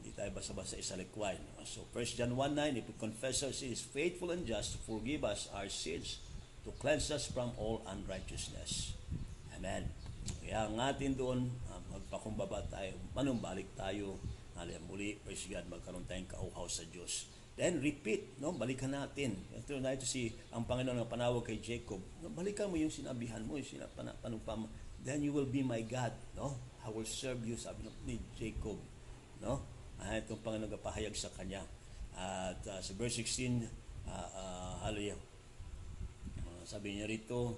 [0.00, 1.36] Hindi tayo basta-basta isalikway.
[1.36, 1.64] No?
[1.64, 5.48] So 1 John 1.9, if we confess our sins, faithful and just to forgive us
[5.52, 6.20] our sins,
[6.64, 8.96] to cleanse us from all unrighteousness.
[9.56, 9.88] Amen.
[10.40, 11.52] Kaya ang atin doon,
[11.90, 14.16] magpakumbaba tayo, manumbalik tayo,
[14.60, 14.84] Hallelujah.
[14.84, 17.32] Muli, praise God, magkaroon tayong kauhaw sa Diyos.
[17.56, 18.52] Then repeat, no?
[18.52, 19.40] Balikan natin.
[19.56, 21.96] Ito na ito si ang Panginoon ng panawag kay Jacob.
[22.20, 22.28] No?
[22.28, 24.68] Balikan mo yung sinabihan mo, yung sinapan, panupam.
[25.00, 26.60] Then you will be my God, no?
[26.84, 28.76] I will serve you, sabi ni Jacob,
[29.40, 29.64] no?
[29.96, 31.64] Ah, itong Panginoon pahayag sa kanya.
[32.12, 35.16] At uh, sa verse 16, uh, uh, hallelujah.
[36.44, 37.56] Uh, sabi niya rito,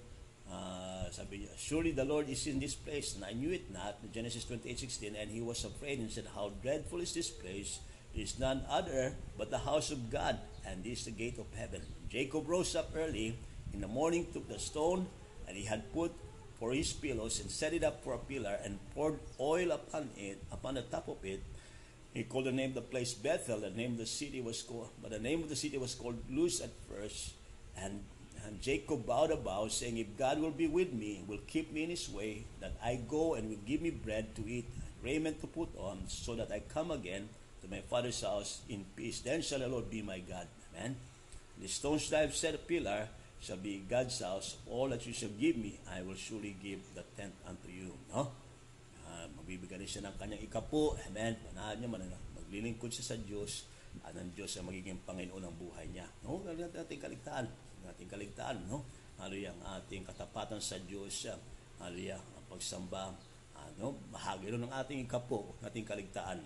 [0.51, 4.01] uh, sabi niya, Surely the Lord is in this place, and I knew it not,
[4.13, 7.81] Genesis 28:16, and he was afraid and said, How dreadful is this place!
[8.15, 11.49] It is none other but the house of God, and this is the gate of
[11.57, 11.81] heaven.
[12.11, 13.37] Jacob rose up early
[13.73, 15.09] in the morning, took the stone,
[15.49, 16.13] and he had put
[16.61, 20.43] for his pillows, and set it up for a pillar, and poured oil upon it,
[20.53, 21.41] upon the top of it.
[22.13, 23.61] He called the name of the place Bethel.
[23.61, 26.21] The name of the city was called, but the name of the city was called
[26.29, 27.33] Luz at first.
[27.75, 28.05] And and
[28.63, 31.91] Jacob bowed a bow, saying, If God will be with me, will keep me in
[31.91, 34.71] his way, that I go and will give me bread to eat,
[35.03, 37.29] raiment to put on, so that I come again
[37.63, 39.19] to my father's house in peace.
[39.19, 40.47] Then shall the Lord be my God.
[40.71, 40.95] Amen.
[41.59, 43.09] The stones that I have set a pillar
[43.43, 44.57] shall be God's house.
[44.71, 47.91] All that you shall give me, I will surely give the tenth unto you.
[48.15, 48.31] No?
[49.03, 50.95] Uh, magbibigay siya ng kanyang ikapo.
[51.11, 51.35] Amen.
[51.51, 52.07] Manahan niya, man,
[52.39, 53.67] maglilingkod siya sa Diyos
[54.01, 56.09] at ang Diyos ang magiging Panginoon ng buhay niya.
[56.25, 56.41] No?
[56.49, 57.47] Natin kaligtaan
[57.91, 58.83] ating kaligtaan, no?
[59.19, 61.31] Hallelujah, ang ating katapatan sa Diyos,
[61.79, 63.15] hallelujah, ang pagsamba,
[63.55, 66.43] ano, bahagi rin ng ating kapo, ating kaligtaan.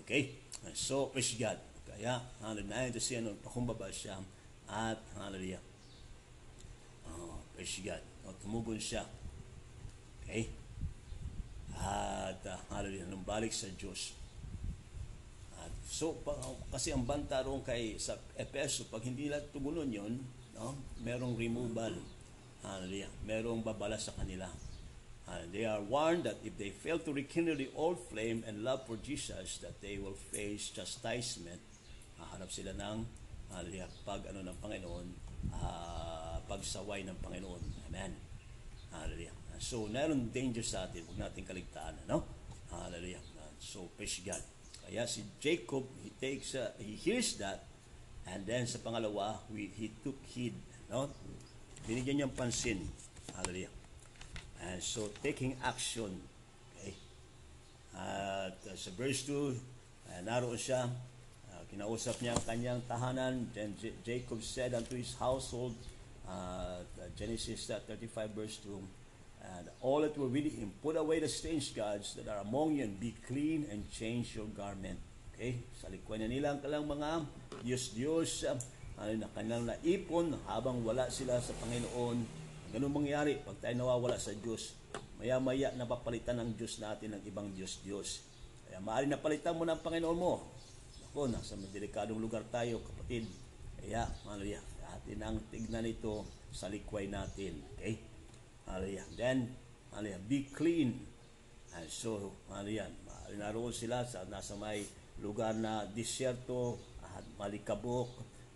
[0.00, 0.40] Okay?
[0.72, 1.60] So, praise God.
[1.84, 4.16] Kaya, hallelujah, ito siya, no, pakumbaba siya,
[4.66, 5.60] at hallelujah,
[7.12, 8.00] oh, praise God.
[8.24, 9.04] No, tumugon siya.
[10.24, 10.48] Okay?
[11.76, 14.16] At, uh, hallelujah, nung balik sa Diyos,
[15.86, 16.18] So,
[16.68, 20.18] kasi ang banta roon kay sa Epeso, pag hindi nila tumunon yon,
[20.58, 20.74] no,
[21.06, 21.94] merong removal.
[22.66, 23.10] Hallelujah.
[23.22, 24.50] Merong babala sa kanila.
[25.26, 28.82] Uh, they are warned that if they fail to rekindle the old flame and love
[28.86, 31.62] for Jesus, that they will face chastisement.
[32.18, 33.06] Hahanap sila ng
[33.54, 35.06] hallelujah, pag ano ng Panginoon,
[35.54, 37.62] uh, pagsaway ng Panginoon.
[37.90, 38.10] Amen.
[38.90, 39.34] Hallelujah.
[39.62, 41.06] So, meron danger sa atin.
[41.06, 41.94] Huwag natin kaligtaan.
[42.10, 42.26] No?
[42.70, 43.22] Hallelujah.
[43.62, 44.55] So, praise God.
[44.86, 47.66] Kaya si Jacob, he takes, uh, he hears that,
[48.30, 50.54] and then sa pangalawa, we, he took heed.
[50.86, 51.10] No?
[51.90, 52.86] Binigyan niyang pansin.
[53.34, 53.70] Hallelujah.
[54.62, 56.22] And so, taking action.
[56.78, 56.94] Okay?
[57.98, 63.50] At uh, sa verse 2, uh, naroon siya, uh, kinausap niya ang kanyang tahanan.
[63.50, 65.74] Then J- Jacob said unto his household,
[66.30, 66.86] uh,
[67.18, 68.78] Genesis uh, 35 verse 2,
[69.54, 72.84] and all that were with him, put away the strange gods that are among you,
[72.84, 74.98] and be clean and change your garment.
[75.34, 75.62] Okay?
[75.78, 77.28] Sa likwan na nila ang kalang mga
[77.62, 78.58] Diyos-Diyos, uh,
[78.96, 82.18] ano na kanilang naipon habang wala sila sa Panginoon.
[82.72, 84.72] Ganun mangyari pag tayo nawawala sa Diyos.
[85.20, 88.24] Maya-maya napapalitan ng Diyos natin ng ibang Diyos-Diyos.
[88.66, 90.48] Kaya maaari napalitan mo ng Panginoon mo.
[91.12, 93.28] Ako, nasa delikadong lugar tayo, kapatid.
[93.80, 94.64] Kaya, hallelujah,
[94.96, 97.60] atin ang tignan ito sa likway natin.
[97.76, 98.15] Okay?
[98.66, 99.06] Hallelujah.
[99.16, 99.54] Then,
[99.94, 101.06] hallelujah, be clean.
[101.74, 102.90] And so, hallelujah,
[103.38, 104.84] naroon sila sa nasa may
[105.22, 106.76] lugar na disyerto
[107.16, 108.10] at malikabok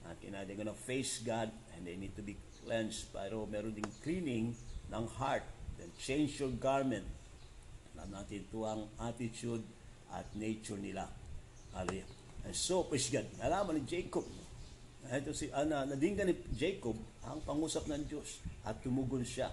[0.04, 3.12] at uh, they're gonna face God and they need to be cleansed.
[3.14, 4.52] Pero meron ding cleaning
[4.90, 5.46] ng heart.
[5.78, 7.06] Then change your garment.
[7.96, 9.64] Alam natin ito ang attitude
[10.10, 11.06] at nature nila.
[11.72, 13.26] Hallelujah and so praise God.
[13.40, 14.24] Nalaman ni Jacob.
[15.10, 16.94] Ito si Ana, nadinggan ni Jacob
[17.24, 19.48] ang pangusap ng Diyos at tumugon siya.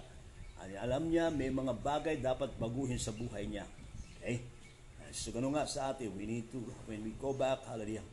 [0.58, 3.66] Alam niya may mga bagay dapat baguhin sa buhay niya.
[4.18, 4.42] Okay?
[5.14, 8.04] So ganun nga sa atin, we need to, when we go back, hallelujah,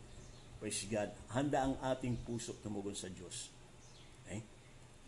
[0.61, 3.51] praise God, handa ang ating puso tumugon sa Diyos.
[4.23, 4.39] Okay?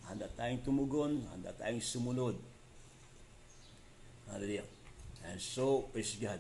[0.05, 2.35] Handa tayong tumugon, handa tayong sumunod.
[4.27, 4.67] Hallelujah.
[5.23, 6.39] And so, praise God.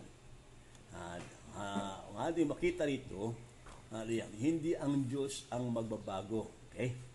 [0.91, 1.23] At
[1.55, 3.31] uh, ang ating makita rito,
[3.87, 6.51] hallelujah, hindi ang Diyos ang magbabago.
[6.71, 7.06] Okay?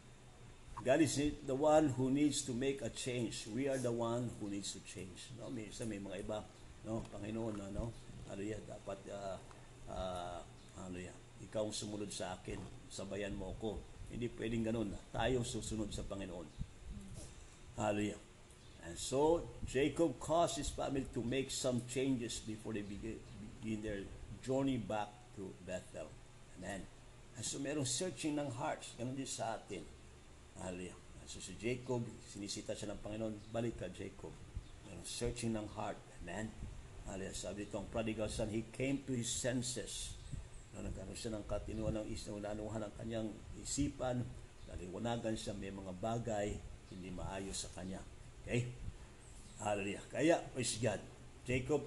[0.80, 3.46] God is the one who needs to make a change.
[3.54, 5.30] We are the one who needs to change.
[5.38, 6.42] No, may isa may mga iba,
[6.88, 7.84] no, Panginoon, no, no.
[8.26, 9.36] Hallelujah, dapat uh,
[9.92, 10.40] uh,
[10.82, 11.14] hallelujah,
[11.44, 12.58] ikaw ang sumunod sa akin,
[12.90, 13.78] sabayan mo ako.
[14.10, 14.90] Hindi pwedeng ganun.
[15.14, 16.48] Tayong susunod sa Panginoon.
[17.78, 18.18] Hallelujah.
[18.82, 23.22] And so, Jacob caused his family to make some changes before they begin,
[23.62, 24.00] begin their
[24.42, 25.08] journey back
[25.38, 26.10] to Bethel.
[26.58, 26.82] Amen.
[27.38, 28.90] And so, merong searching ng hearts.
[28.98, 29.86] Ganun din sa atin.
[30.60, 30.98] Hallelujah.
[31.24, 34.34] So, si Jacob, sinisita siya ng Panginoon, balik ka, Jacob.
[34.84, 35.96] Merong searching ng heart.
[36.20, 36.52] Amen.
[37.08, 37.32] Hallelujah.
[37.32, 40.12] Sabi dito, ang prodigal son, he came to his senses.
[40.76, 43.28] No, nagkaroon siya ng katinuan ng isang nanuhan ng kanyang
[43.64, 44.20] isipan.
[44.68, 46.52] Naliwanagan siya, may mga bagay
[46.92, 48.04] hindi maayos sa kanya.
[48.44, 48.68] Okay?
[49.62, 50.04] Hallelujah.
[50.12, 51.00] Kaya, praise God.
[51.48, 51.80] Jacob,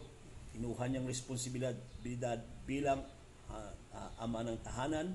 [0.56, 1.76] kinuha niyang responsibilidad
[2.66, 3.04] bilang
[3.52, 5.14] uh, uh, ama ng tahanan,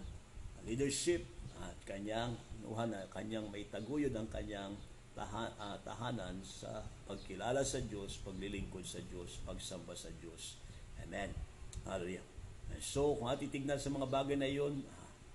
[0.68, 1.24] leadership,
[1.60, 2.36] at kanyang
[2.70, 4.70] kinuha na kanyang may taguyod ang kanyang
[5.18, 10.54] uh, tahanan sa pagkilala sa Diyos, paglilingkod sa Diyos, pagsamba sa Diyos.
[11.02, 11.34] Amen.
[11.82, 12.22] Hallelujah.
[12.70, 14.86] And so, kung atitignan sa mga bagay na iyon,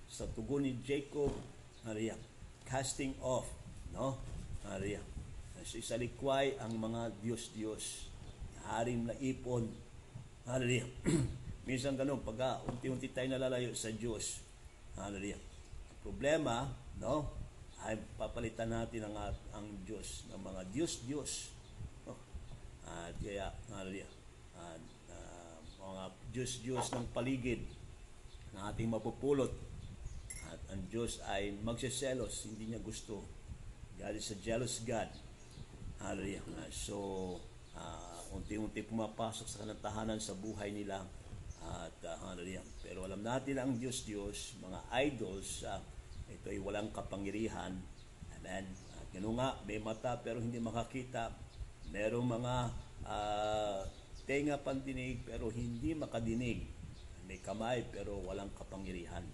[0.07, 1.35] sa tugon ni Jacob,
[1.83, 2.15] hallelujah,
[2.63, 3.51] casting off,
[3.91, 4.15] no?
[4.63, 5.03] Hallelujah.
[5.67, 8.07] So, isa likway ang mga Diyos-Diyos.
[8.71, 9.67] Haring na ipon.
[10.47, 10.87] Hallelujah.
[11.67, 14.39] Minsan ganun, pag unti-unti tayo nalalayo sa Diyos.
[14.95, 15.41] Hallelujah.
[15.99, 17.29] Problema, no?
[17.85, 19.15] Ay papalitan natin ang,
[19.53, 21.53] ang Diyos ng mga Diyos-Diyos.
[22.09, 22.17] No?
[22.87, 24.11] At kaya, hallelujah.
[24.57, 27.61] At, uh, mga Diyos-Diyos ng paligid
[28.55, 29.51] na ating mapupulot.
[30.49, 33.21] At ang Diyos ay magsiselos, hindi niya gusto.
[33.99, 35.07] God is a jealous God.
[36.01, 36.43] Hallelujah.
[36.71, 37.37] So,
[37.77, 41.05] uh, unti-unti pumapasok sa kanang tahanan sa buhay nila.
[41.65, 42.61] At uh, hallelujah.
[42.85, 45.81] Pero alam natin ang Diyos-Diyos, mga idols, uh,
[46.29, 47.73] ito ay walang kapangyarihan.
[48.39, 48.65] Amen.
[48.97, 51.33] At gano'n nga, may mata pero hindi makakita.
[51.93, 52.55] Merong mga
[53.05, 53.81] uh,
[54.25, 56.65] tenga pandinig pero hindi makadinig.
[57.25, 59.25] May kamay pero walang kapangyarihan.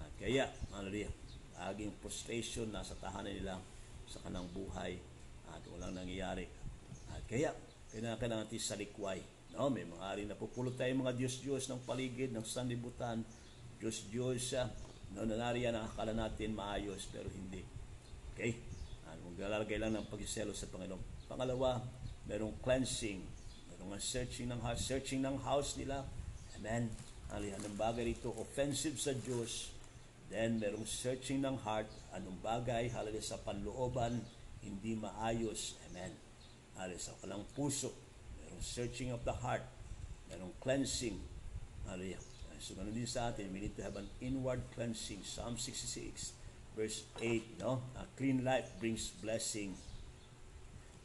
[0.00, 1.12] At kaya, hallelujah,
[1.60, 3.60] laging frustration nasa tahanan nila
[4.08, 4.96] sa kanang buhay
[5.52, 6.48] at walang nangyayari.
[7.12, 7.52] At kaya,
[7.92, 9.20] kailangan natin sa likway.
[9.50, 13.26] No, may mga rin napupulot tayo mga Diyos-Diyos ng paligid, ng sanlibutan.
[13.82, 14.70] Diyos-Diyos, uh,
[15.14, 17.62] no, nanariyan ang akala natin maayos, pero hindi.
[18.34, 18.54] Okay?
[19.10, 21.26] At maglalagay lang ng pagiselo sa Panginoon.
[21.26, 21.82] Pangalawa,
[22.30, 23.22] merong cleansing.
[23.74, 26.06] Merong searching ng house, searching ng house nila.
[26.58, 26.90] Amen.
[27.30, 29.70] Alihan ng bagay rito, offensive sa Diyos.
[30.30, 31.90] Then, merong searching ng heart.
[32.14, 34.22] Anong bagay, halaga sa panlooban,
[34.62, 35.74] hindi maayos.
[35.90, 36.14] Amen.
[36.78, 37.90] Halaga sa kalang puso.
[38.38, 39.66] Merong searching of the heart.
[40.30, 41.18] Merong cleansing.
[41.86, 42.29] Hallelujah.
[42.60, 45.24] So, ganun din sa atin, we need to have an inward cleansing.
[45.24, 46.36] Psalm 66,
[46.76, 47.80] verse 8, no?
[47.96, 49.72] A clean life brings blessing.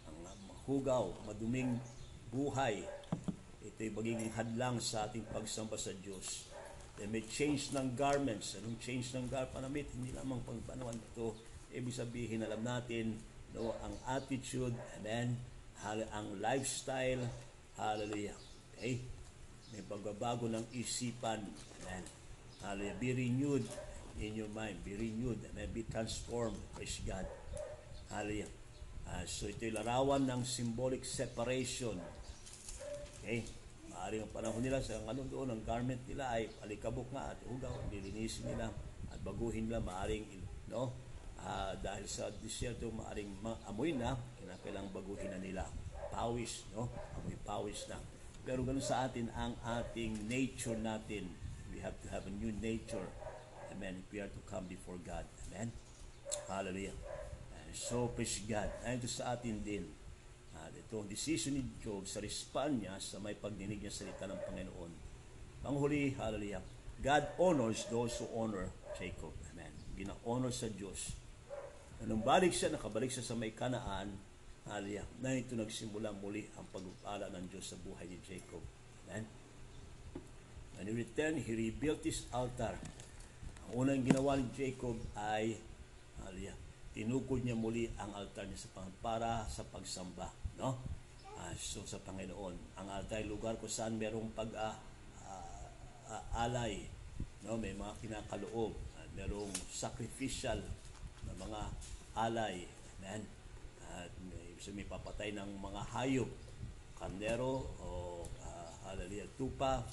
[0.04, 0.36] Ang
[0.68, 1.80] hugaw, maduming
[2.28, 2.84] buhay,
[3.64, 6.52] ito'y magiging hadlang sa ating pagsamba sa Diyos.
[7.00, 8.60] Then may change ng garments.
[8.60, 9.56] Anong change ng garment?
[9.56, 11.40] Panamit, hindi lamang pagpanawan ito.
[11.72, 13.16] Ibig sabihin, alam natin,
[13.56, 15.40] no, ang attitude, amen,
[15.88, 17.24] ang lifestyle,
[17.80, 18.36] hallelujah.
[18.76, 19.15] Okay?
[19.74, 21.42] May pagbabago ng isipan.
[21.86, 22.04] Amen.
[22.62, 22.98] Hallelujah.
[23.02, 23.66] Be renewed
[24.22, 24.82] in your mind.
[24.86, 25.42] Be renewed.
[25.54, 25.70] Amen.
[25.74, 26.58] Be transformed.
[26.74, 27.26] Praise God.
[28.10, 28.50] Hallelujah.
[29.06, 31.98] Uh, so ito'y larawan ng symbolic separation.
[33.22, 33.46] Okay?
[33.94, 37.74] Maaari ang panahon nila sa ano doon, ang garment nila ay alikabok nga at ugaw.
[37.94, 38.74] Nilinisin nila
[39.14, 39.82] at baguhin nila.
[39.82, 40.26] Maaring,
[40.70, 40.94] no?
[41.46, 43.30] Uh, dahil sa disyerto, maaring
[43.70, 45.64] amoy na, kinakailang baguhin na nila.
[46.10, 46.90] Pawis, no?
[47.22, 48.02] Amoy pawis na.
[48.46, 51.26] Pero ganun sa atin ang ating nature natin.
[51.74, 53.10] We have to have a new nature.
[53.74, 54.06] Amen.
[54.06, 55.26] If we are to come before God.
[55.50, 55.74] Amen.
[56.46, 56.94] Hallelujah.
[57.58, 58.70] And so, praise God.
[58.86, 59.90] Ayon sa atin din.
[60.56, 64.40] Uh, ito, decision ni Job sa respond niya sa may pagdinig niya sa salita ng
[64.46, 64.92] Panginoon.
[65.66, 66.62] Panghuli, hallelujah.
[67.02, 69.34] God honors those who honor Jacob.
[69.52, 69.74] Amen.
[69.98, 71.18] Gina-honor sa Diyos.
[72.06, 74.14] Nung balik siya, nakabalik siya sa may kanaan,
[74.70, 78.62] hallelujah, na ito nagsimula muli ang pagpala ng Diyos sa buhay ni Jacob.
[79.06, 79.26] Amen.
[80.76, 82.76] When he returned, he rebuilt his altar.
[83.66, 85.56] Ang unang ginawa ni Jacob ay,
[86.22, 86.58] hallelujah,
[86.92, 90.32] tinukod niya muli ang altar niya sa para sa pagsamba.
[90.60, 90.80] No?
[91.36, 94.76] Ah, so sa Panginoon, ang altar ay lugar kung saan merong pag ah,
[96.10, 96.58] ah,
[97.46, 97.60] no?
[97.60, 98.74] may mga kinakaloob,
[99.16, 100.60] merong sacrificial
[101.24, 101.62] na mga
[102.16, 102.68] alay.
[103.00, 103.45] Amen.
[104.56, 106.32] At may, so may papatay ng mga hayop,
[106.96, 109.84] kandero o ah, hallelujah, tupa,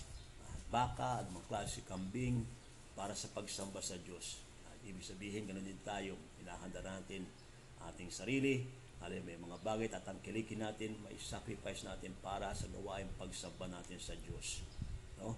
[0.71, 2.47] baka at mga klase kambing
[2.95, 4.39] para sa pagsamba sa Diyos.
[4.71, 6.15] At ibig sabihin, ganun din tayo.
[6.39, 7.27] Inahanda natin
[7.91, 8.63] ating sarili.
[9.03, 14.15] Hallelujah, may mga bagay tatangkilikin natin, may sacrifice natin para sa gawain pagsamba natin sa
[14.15, 14.63] Diyos.
[15.19, 15.35] No?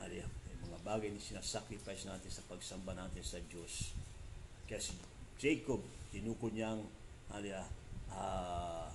[0.00, 3.92] Hallelujah, may mga bagay na sinasacrifice natin sa pagsamba natin sa Diyos.
[4.64, 4.96] Kaya si
[5.36, 6.80] Jacob, tinukod niyang
[7.28, 7.68] hallelujah,
[8.16, 8.86] ah,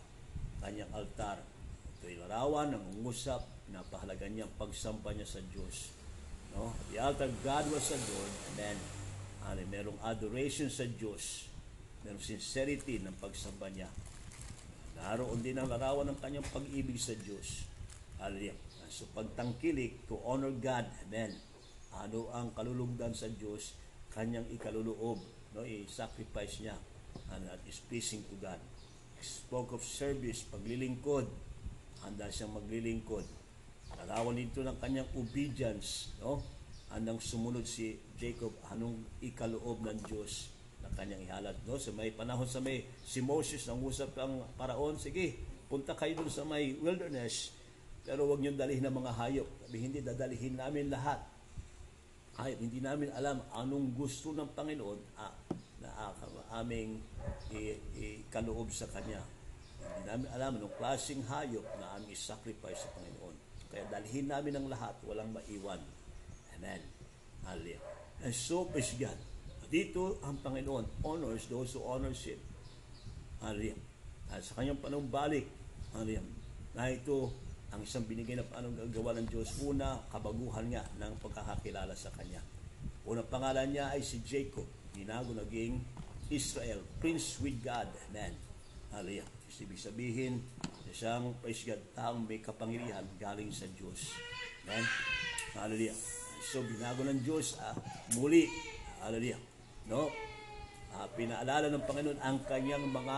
[0.62, 1.42] kanyang altar.
[2.00, 3.42] Ito'y larawan, nangungusap,
[3.72, 5.92] napahalaga niyang pagsamba niya sa Diyos.
[6.56, 6.72] No?
[6.94, 8.78] The altar God was adored, and then
[9.48, 11.48] ano, merong adoration sa Diyos.
[12.04, 13.90] Merong sincerity ng pagsamba niya.
[14.98, 17.64] Naroon din ang larawan ng kanyang pag-ibig sa Diyos.
[18.18, 18.58] Hallelujah.
[18.88, 21.36] So pagtangkilik to honor God, amen.
[21.94, 23.78] Ano ang kalulugdan sa Diyos,
[24.16, 25.20] kanyang ikaluloob,
[25.54, 26.76] no, i-sacrifice niya
[27.30, 28.58] ano, at is pleasing to God.
[29.22, 31.26] Spoke of service, paglilingkod,
[32.06, 33.26] handa siyang maglilingkod.
[33.98, 36.40] Larawan dito ng kanyang obedience, no?
[36.94, 41.82] Handang sumunod si Jacob, anong ikaloob ng Diyos na kanyang ihalat, no?
[41.82, 45.36] Sa may panahon sa may si Moses nang usap ang paraon, sige,
[45.68, 47.52] punta kayo dun sa may wilderness,
[48.08, 49.48] pero huwag niyong dalhin ng mga hayop.
[49.68, 51.20] Sabi, hindi dadalhin namin lahat.
[52.40, 55.34] Hayop, hindi namin alam anong gusto ng Panginoon ah,
[56.54, 57.02] aming
[57.98, 59.22] ikaloob sa Kanya.
[59.78, 63.36] Hindi namin alam anong klaseng hayop na aming sacrifice sa Panginoon.
[63.68, 65.82] Kaya dalhin namin ang lahat, walang maiwan.
[66.58, 66.82] Amen.
[67.46, 67.82] Hallelujah.
[68.24, 69.18] And so is God.
[69.68, 72.40] Dito, ang Panginoon honors those who honors Him.
[73.44, 73.78] Hallelujah.
[74.32, 75.48] At sa kanyang panumbalik,
[75.92, 76.24] hallelujah,
[76.76, 77.32] na ito
[77.72, 79.60] ang isang binigay na paano gagawa ng Diyos.
[79.60, 82.40] Una, kabaguhan nga ng pagkakakilala sa Kanya.
[83.08, 84.68] Unang pangalan niya ay si Jacob.
[84.98, 85.78] Binago naging
[86.34, 87.86] Israel, Prince with God.
[88.10, 88.34] Amen.
[88.90, 89.30] Hallelujah.
[89.58, 90.42] Ibig sabihin,
[90.90, 94.18] isang praise God, taong may kapangyarihan galing sa Diyos.
[94.66, 94.82] Amen.
[95.54, 95.94] Hallelujah.
[96.42, 97.78] So, binago ng Diyos ah,
[98.18, 98.50] muli.
[99.06, 99.38] Hallelujah.
[99.86, 100.10] No?
[100.98, 103.18] Ah, pinaalala ng Panginoon ang kanyang mga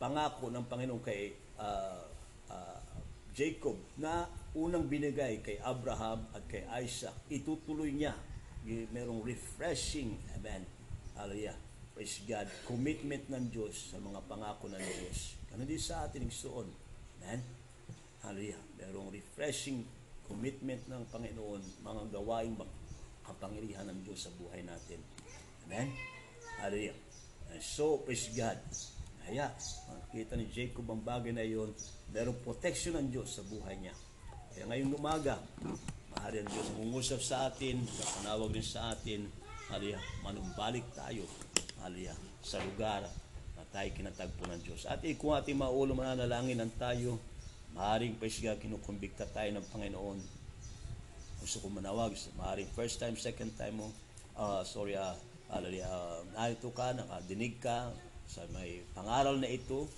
[0.00, 2.00] pangako ng Panginoon kay ah,
[2.48, 2.80] ah,
[3.36, 4.24] Jacob na
[4.56, 7.12] unang binigay kay Abraham at kay Isaac.
[7.28, 8.16] Itutuloy niya.
[8.66, 10.14] Merong refreshing.
[10.38, 10.62] Amen.
[11.18, 11.58] Hallelujah.
[11.92, 12.46] Praise God.
[12.64, 15.36] Commitment ng Diyos sa mga pangako ng Diyos.
[15.50, 16.70] Ganun din sa atin ang
[17.20, 17.40] Amen.
[18.22, 18.62] Hallelujah.
[18.78, 19.82] Merong refreshing
[20.30, 22.56] commitment ng Panginoon, mga gawaing
[23.26, 25.02] kapangyarihan ng Diyos sa buhay natin.
[25.68, 25.92] Amen?
[26.62, 26.96] Hallelujah.
[27.52, 28.56] And so, praise God.
[29.22, 29.52] Kaya,
[29.86, 31.70] makita ni Jacob ang bagay na iyon,
[32.10, 33.94] merong protection ng Diyos sa buhay niya.
[34.54, 35.38] Kaya ngayong umaga,
[36.16, 37.82] mahali ang Diyos mungusap sa atin,
[38.20, 39.26] panawag din sa atin,
[39.72, 41.24] hallelujah, manumbalik tayo,
[41.80, 43.04] hallelujah, sa lugar
[43.56, 44.84] na tayo kinatagpo ng Diyos.
[44.88, 47.16] At kung ating maulo mananalangin ng tayo,
[47.72, 50.18] maaaring praise God, kinukumbikta tayo ng Panginoon.
[51.40, 53.88] Gusto ko manawag, maaaring first time, second time mo,
[54.36, 55.16] ah, sorry, ah,
[55.48, 57.90] hallelujah, ah, narito ka, nakadinig ka
[58.28, 59.88] sa may pangaral na ito,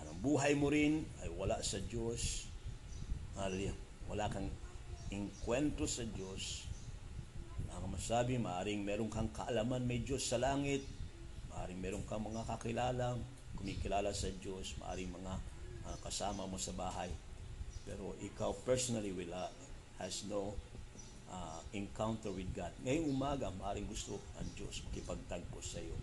[0.00, 2.48] ang buhay mo rin ay wala sa Diyos.
[3.36, 3.76] Hallelujah.
[4.08, 4.48] Wala kang
[5.10, 6.66] inkwentro sa Diyos.
[7.70, 10.82] Ang masabi, maaring meron kang kaalaman may Diyos sa langit,
[11.50, 13.18] maaring meron kang mga kakilala,
[13.58, 15.34] kumikilala sa Diyos, maaring mga
[15.86, 17.10] ah, kasama mo sa bahay.
[17.86, 19.50] Pero ikaw personally wala,
[19.98, 20.54] has no
[21.30, 22.70] ah, encounter with God.
[22.82, 25.94] Ngayong umaga, maaring gusto ang Diyos makipagtagpo sa iyo.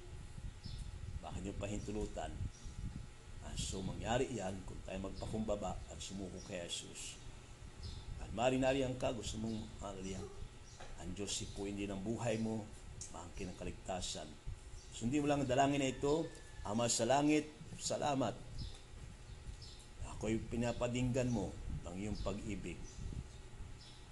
[1.23, 2.31] Bakit niyo pahintulutan?
[3.43, 7.26] Ah, so, mangyari yan kung tayo magpakumbaba at sumuko kay Jesus.
[8.37, 10.21] At maaring nariyan ka, gusto mong hallelujah.
[11.01, 12.69] Ang Diyos sipuin din ang buhay mo,
[13.09, 14.29] maangkin ang kaligtasan.
[14.93, 16.29] Sundin mo lang ang dalangin na ito,
[16.61, 17.49] Ama sa langit,
[17.81, 18.37] salamat.
[20.13, 21.49] Ako'y pinapadinggan mo
[21.89, 22.77] ng iyong pag-ibig.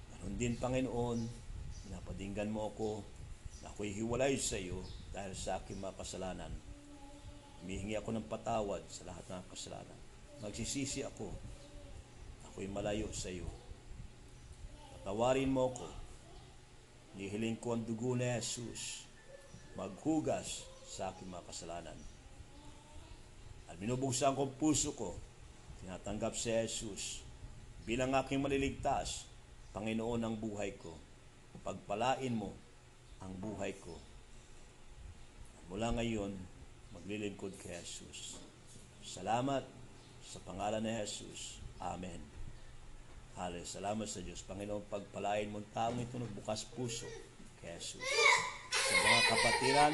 [0.10, 1.22] Ganon din, Panginoon,
[1.86, 3.06] pinapadinggan mo ako
[3.62, 4.82] na ako'y hiwalay sa iyo
[5.14, 6.50] dahil sa aking mga kasalanan.
[7.62, 10.00] Humihingi ako ng patawad sa lahat ng kasalanan.
[10.42, 11.30] Magsisisi ako.
[12.50, 13.65] Ako'y malayo sa iyo.
[15.06, 15.86] Patawarin mo ko.
[17.14, 19.06] Nihiling ko ang dugo ni Jesus.
[19.78, 22.00] Maghugas sa aking mga kasalanan.
[23.70, 25.14] At binubuksan ko puso ko.
[25.86, 27.22] Tinatanggap si Jesus
[27.86, 29.30] bilang aking maliligtas,
[29.78, 30.98] Panginoon ng buhay ko.
[31.62, 32.50] Pagpalain mo
[33.22, 33.94] ang buhay ko.
[35.70, 36.34] Mula ngayon,
[36.98, 38.42] maglilingkod kay Jesus.
[39.06, 39.62] Salamat
[40.26, 41.62] sa pangalan ni Jesus.
[41.78, 42.35] Amen.
[43.36, 43.68] Hallelujah.
[43.68, 44.44] Salamat sa Diyos.
[44.48, 47.08] Panginoon, pagpalain mo taong ito nagbukas puso
[47.60, 48.04] kay Jesus.
[48.72, 49.94] Sa mga kapatiran,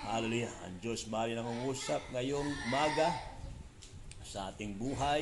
[0.00, 0.48] Hallelujah.
[0.64, 3.12] Ang Diyos mali nangungusap ngayong umaga
[4.24, 5.20] sa ating buhay.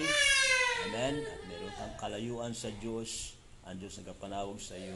[0.87, 1.19] Amen.
[1.19, 3.35] At meron kang kalayuan sa Diyos.
[3.67, 4.95] Ang Diyos nagkapanawag sa iyo.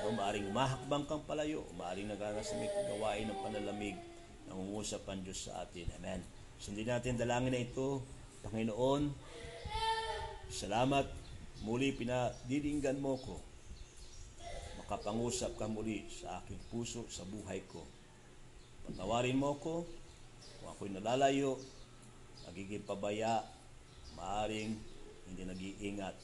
[0.00, 1.68] So, maaring mahakbang kang palayo.
[1.76, 4.00] Maaring nagagamit gawain ng panalamig.
[4.48, 5.92] Nangungusap ang Diyos sa atin.
[6.00, 6.24] Amen.
[6.56, 8.00] Sundin natin dalangin na ito.
[8.40, 9.12] Panginoon,
[10.48, 11.19] salamat.
[11.60, 13.36] Muli pinadidinggan mo ko.
[14.80, 17.84] Makapangusap ka muli sa aking puso, sa buhay ko.
[18.88, 19.84] Patawarin mo ko
[20.60, 21.60] kung ako'y nalalayo,
[22.48, 23.44] nagiging pabaya,
[24.16, 24.72] maaring
[25.28, 26.16] hindi nag-iingat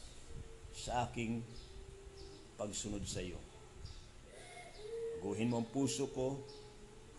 [0.72, 1.44] sa aking
[2.56, 3.36] pagsunod sa iyo.
[5.20, 6.40] Aguhin mo ang puso ko,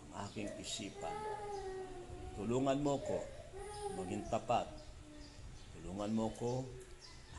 [0.09, 1.13] ang aking isipan.
[2.33, 3.21] Tulungan mo ko
[3.97, 4.65] maging tapat.
[5.77, 6.65] Tulungan mo ko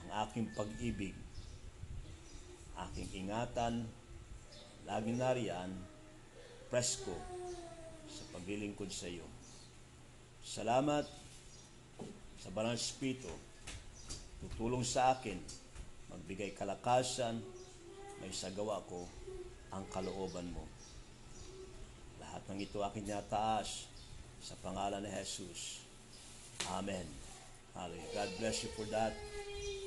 [0.09, 1.13] ang aking pag-ibig,
[2.89, 3.85] aking ingatan,
[4.89, 5.69] laging nariyan,
[6.73, 7.13] presko
[8.09, 9.29] sa paglilingkod sa iyo.
[10.41, 11.05] Salamat
[12.41, 13.29] sa Banal Espiritu.
[14.41, 15.37] Tutulong sa akin,
[16.09, 17.45] magbigay kalakasan,
[18.25, 19.05] may sagawa ko
[19.69, 20.65] ang kalooban mo.
[22.17, 23.85] Lahat ng ito akin tinataas
[24.41, 25.85] sa pangalan ni Jesus.
[26.73, 27.05] Amen.
[27.77, 28.25] Hallelujah.
[28.25, 29.13] God bless you for that.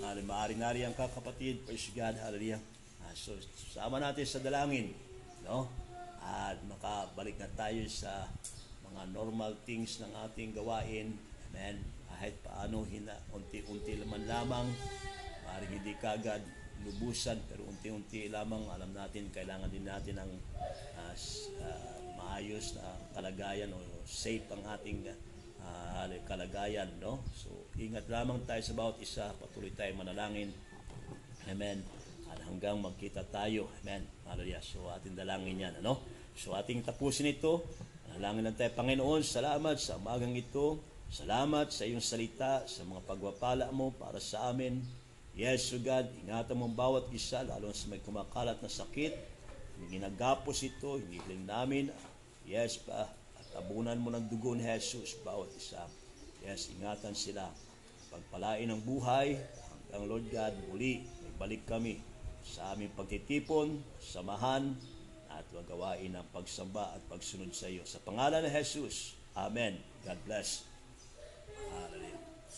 [0.01, 0.28] Hallelujah.
[0.28, 1.63] Maari-nari ang kakapatid.
[1.63, 2.15] Praise God.
[2.17, 2.59] Hallelujah.
[3.01, 3.36] Ah, So,
[3.72, 4.91] sama natin sa dalangin.
[5.43, 5.67] No?
[6.22, 8.30] At makabalik na tayo sa
[8.86, 11.15] mga normal things ng ating gawain.
[11.51, 11.82] Amen.
[12.07, 14.67] Kahit paano, hina, unti-unti laman lamang.
[15.43, 16.43] Maaaring hindi kagad
[16.82, 20.32] lubusan, pero unti-unti lamang alam natin, kailangan din natin ng
[21.13, 25.05] s- ah, maayos na kalagayan o safe ang ating
[25.66, 26.89] ah, kalagayan.
[27.01, 27.22] No?
[27.34, 29.32] So, ingat lamang tayo sa bawat isa.
[29.38, 30.53] Patuloy tayo manalangin.
[31.49, 31.82] Amen.
[32.32, 33.68] At hanggang magkita tayo.
[33.82, 34.07] Amen.
[34.30, 34.64] Hallelujah.
[34.64, 35.74] So ating dalangin yan.
[35.84, 35.99] Ano?
[36.38, 37.66] So ating tapusin ito.
[38.12, 39.24] Dalangin lang tayo, Panginoon.
[39.24, 40.80] Salamat sa umagang ito.
[41.12, 44.80] Salamat sa iyong salita, sa mga pagwapala mo para sa amin.
[45.36, 49.12] Yes, O God, ingatan mo bawat isa, lalo sa may kumakalat na sakit.
[49.76, 51.91] Hindi ginagapos ito, hindi hiling namin.
[52.47, 53.12] Yes, pa.
[53.52, 55.84] At abunan mo ng dugo ni Jesus, bawat isa.
[56.39, 57.52] Yes, ingatan sila.
[58.08, 61.99] Pagpalain ang buhay, hanggang Lord God, muli, may balik kami
[62.39, 64.72] sa aming pagtitipon, samahan,
[65.32, 67.84] at magawain ang pagsamba at pagsunod sa iyo.
[67.84, 69.80] Sa pangalan ni Jesus, Amen.
[70.04, 70.68] God bless.
[71.72, 72.11] Hallelujah.